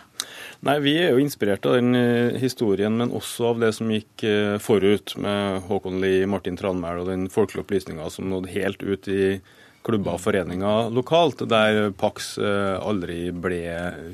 [0.66, 4.24] Nei, Vi er jo inspirert av den eh, historien, men også av det som gikk
[4.26, 9.10] eh, forut med Håkon Lie, Martin Tranmæl og den folkelige opplysninga som nådde helt ut
[9.12, 9.38] i
[9.86, 13.62] klubber og foreninger lokalt, der Pax eh, aldri ble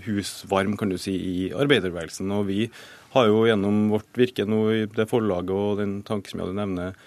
[0.03, 2.35] husvarm kan du si, i arbeiderbevegelsen.
[2.35, 2.67] Og vi
[3.15, 6.59] har jo gjennom vårt virke nå i det forlaget og den tanken som jeg hadde
[6.59, 7.03] nevner,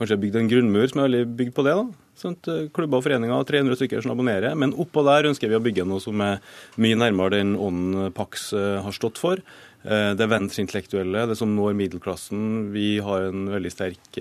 [0.00, 1.76] kanskje bygd en grunnmur som er veldig bygd på det.
[1.76, 2.07] da.
[2.18, 4.56] Sånt, eh, klubber og foreninger, 300 stykker som abonnerer.
[4.58, 6.42] Men oppå der ønsker vi å bygge noe som er
[6.76, 9.42] mye nærmere den ånden Pax eh, har stått for.
[9.78, 12.72] Det det venstreintellektuelle, det som når middelklassen.
[12.74, 14.18] Vi har en veldig sterk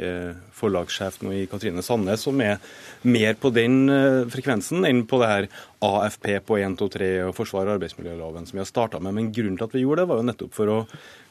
[0.53, 2.61] forlagssjef nå i Katrine Sandnes som er
[3.01, 3.89] mer på den
[4.29, 5.49] frekvensen enn på det her
[5.83, 9.17] AFP på 1, 2, 3 og forsvar arbeidsmiljøloven som vi har starta med.
[9.17, 10.79] Men grunnen til at vi gjorde det, var jo nettopp for å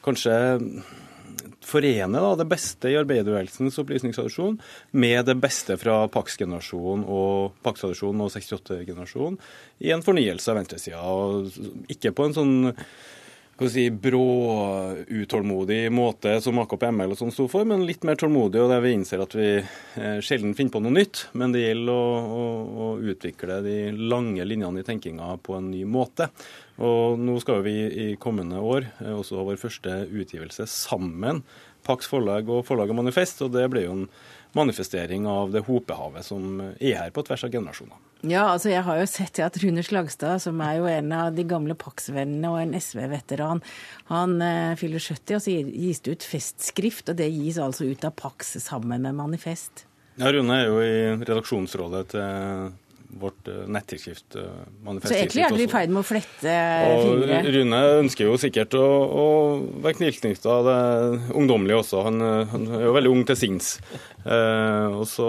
[0.05, 0.35] kanskje
[1.67, 4.57] forene da, det beste i arbeiderbevegelsens opplysningstradisjon
[4.95, 9.37] med det beste fra Pax-generasjonen og Pax-tradisjonen og 68-generasjonen
[9.83, 11.03] i en fornyelse av venstresida.
[11.91, 12.57] Ikke på en sånn
[13.65, 14.25] si, brå,
[15.07, 18.83] utålmodig måte som AKP ML og sånn sto for, men litt mer tålmodig, og der
[18.83, 21.23] vi innser at vi eh, sjelden finner på noe nytt.
[21.33, 22.43] Men det gjelder å, å,
[22.85, 26.29] å utvikle de lange linjene i tenkinga på en ny måte.
[26.85, 31.41] Og nå skal vi i kommende år eh, også ha vår første utgivelse sammen,
[31.87, 34.07] Pax forlag og forlaget Manifest, og det blir jo en
[34.57, 38.06] manifestering av det hopehavet som er her på tvers av generasjoner.
[38.25, 41.43] Ja, altså jeg har jo sett at Rune Slagstad, som er jo en av de
[41.45, 43.61] gamle Pax-vennene og en SV-veteran,
[44.09, 48.07] han eh, fyller 70 og så gis det ut festskrift, og det gis altså ut
[48.07, 49.85] av Pax sammen med Manifest.
[50.17, 52.73] Ja, Rune er jo i redaksjonsrådet til
[53.07, 55.05] vårt nettilskriftmanifest.
[55.05, 56.55] Eh, så egentlig er dere i ferd med å flette
[57.03, 57.39] fingre?
[57.55, 59.25] Rune ønsker jo sikkert å, å
[59.85, 60.79] være tilknytta det
[61.31, 62.03] ungdommelige også.
[62.07, 63.75] Han, han, er jo veldig ung til sinns.
[64.27, 65.27] Eh, og så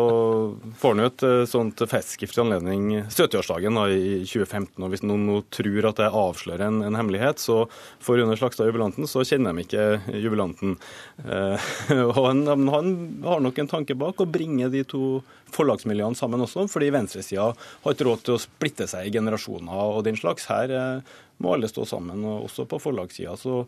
[0.81, 4.83] får han jo et eh, sånt festskrift i anledning 70-årsdagen i 2015.
[4.83, 7.61] og Hvis noen nå tror at det avslører en, en hemmelighet, så
[8.03, 10.75] for Rune Slagstad jubilanten, så kjenner de ikke jubilanten.
[11.23, 11.71] Eh,
[12.09, 15.21] og han, han har nok en tanke bak å bringe de to
[15.55, 20.05] forlagsmiljøene sammen også, fordi venstresida har ikke råd til å splitte seg i generasjoner og
[20.07, 20.49] den slags.
[20.51, 22.25] Her eh, må alle stå sammen.
[22.27, 23.61] og Også på forlagssida så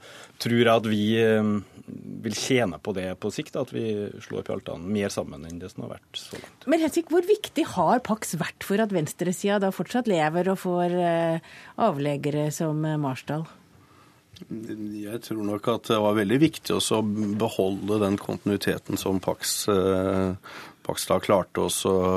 [0.43, 1.53] tror jeg at vi eh,
[2.25, 5.87] vil tjene på det på sikt, at vi slår pjaltene mer sammen enn det som
[5.87, 6.67] har vært så langt.
[6.71, 10.99] Men Hensik, hvor viktig har Pax vært for at venstresida da fortsatt lever og får
[10.99, 11.57] eh,
[11.91, 13.47] avleggere som Marsdal?
[14.49, 17.01] Jeg tror nok at det var veldig viktig å
[17.41, 19.69] beholde den kontinuiteten som Pax
[20.91, 22.13] Pakstad klarte også å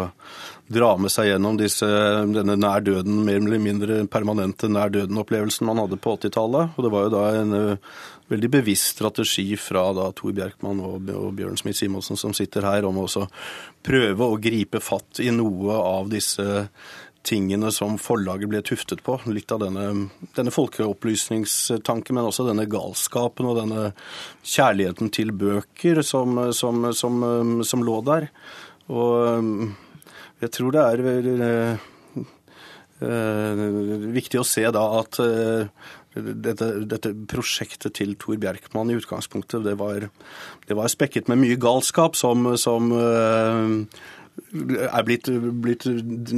[0.73, 1.87] dra med seg gjennom disse,
[2.33, 6.73] denne nær døden, mer eller mindre permanente nær døden-opplevelsen man hadde på 80-tallet.
[6.77, 7.99] Og det var jo da en uh,
[8.31, 13.03] veldig bevisst strategi fra da Tor Bjerkman og Bjørn Smith Simonsen som sitter her, om
[13.03, 13.07] å
[13.83, 16.47] prøve å gripe fatt i noe av disse
[17.23, 19.15] tingene som forlaget ble tuftet på.
[19.31, 23.91] Litt av denne, denne folkeopplysningstanken, men også denne galskapen og denne
[24.43, 27.23] kjærligheten til bøker som, som, som,
[27.63, 28.27] som lå der.
[28.91, 29.73] Og
[30.43, 31.51] jeg tror det er veldig
[33.07, 33.67] eh,
[34.19, 39.77] viktig å se da at eh, dette, dette, prosjektet til Tor Bjerkman i utgangspunktet, det
[39.79, 40.09] var,
[40.67, 43.81] det var spekket med mye galskap som, som uh,
[44.53, 45.29] er blitt,
[45.61, 45.85] blitt,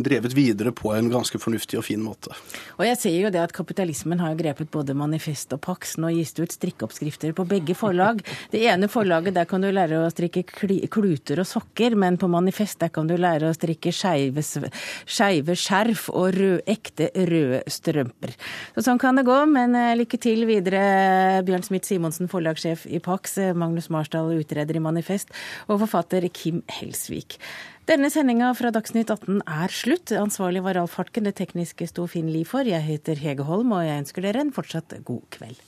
[0.04, 2.32] drevet videre på en ganske fornuftig og fin måte.
[2.78, 5.96] Og jeg ser jo det at Kapitalismen har grepet både Manifest og Pax.
[6.02, 8.22] Nå gis det ut strikkeoppskrifter på begge forlag.
[8.52, 12.80] Det ene forlaget der kan du lære å strikke kluter og sokker, men på Manifest
[12.84, 18.36] der kan du lære å strikke skeive skjerf og rød, ekte røde strømper.
[18.76, 23.02] Så sånn kan det gå, men eh, lykke til videre, Bjørn Smith Simonsen, forlagssjef i
[23.04, 25.32] Pax, eh, Magnus Marsdal, utreder i Manifest,
[25.68, 27.40] og forfatter Kim Helsvik.
[27.86, 30.10] Denne sendinga fra Dagsnytt 18 er slutt.
[30.18, 32.66] Ansvarlig var Ralf Hartken, det tekniske sto Finn Liv for.
[32.66, 35.62] Jeg heter Hege Holm, og jeg ønsker dere en fortsatt god kveld.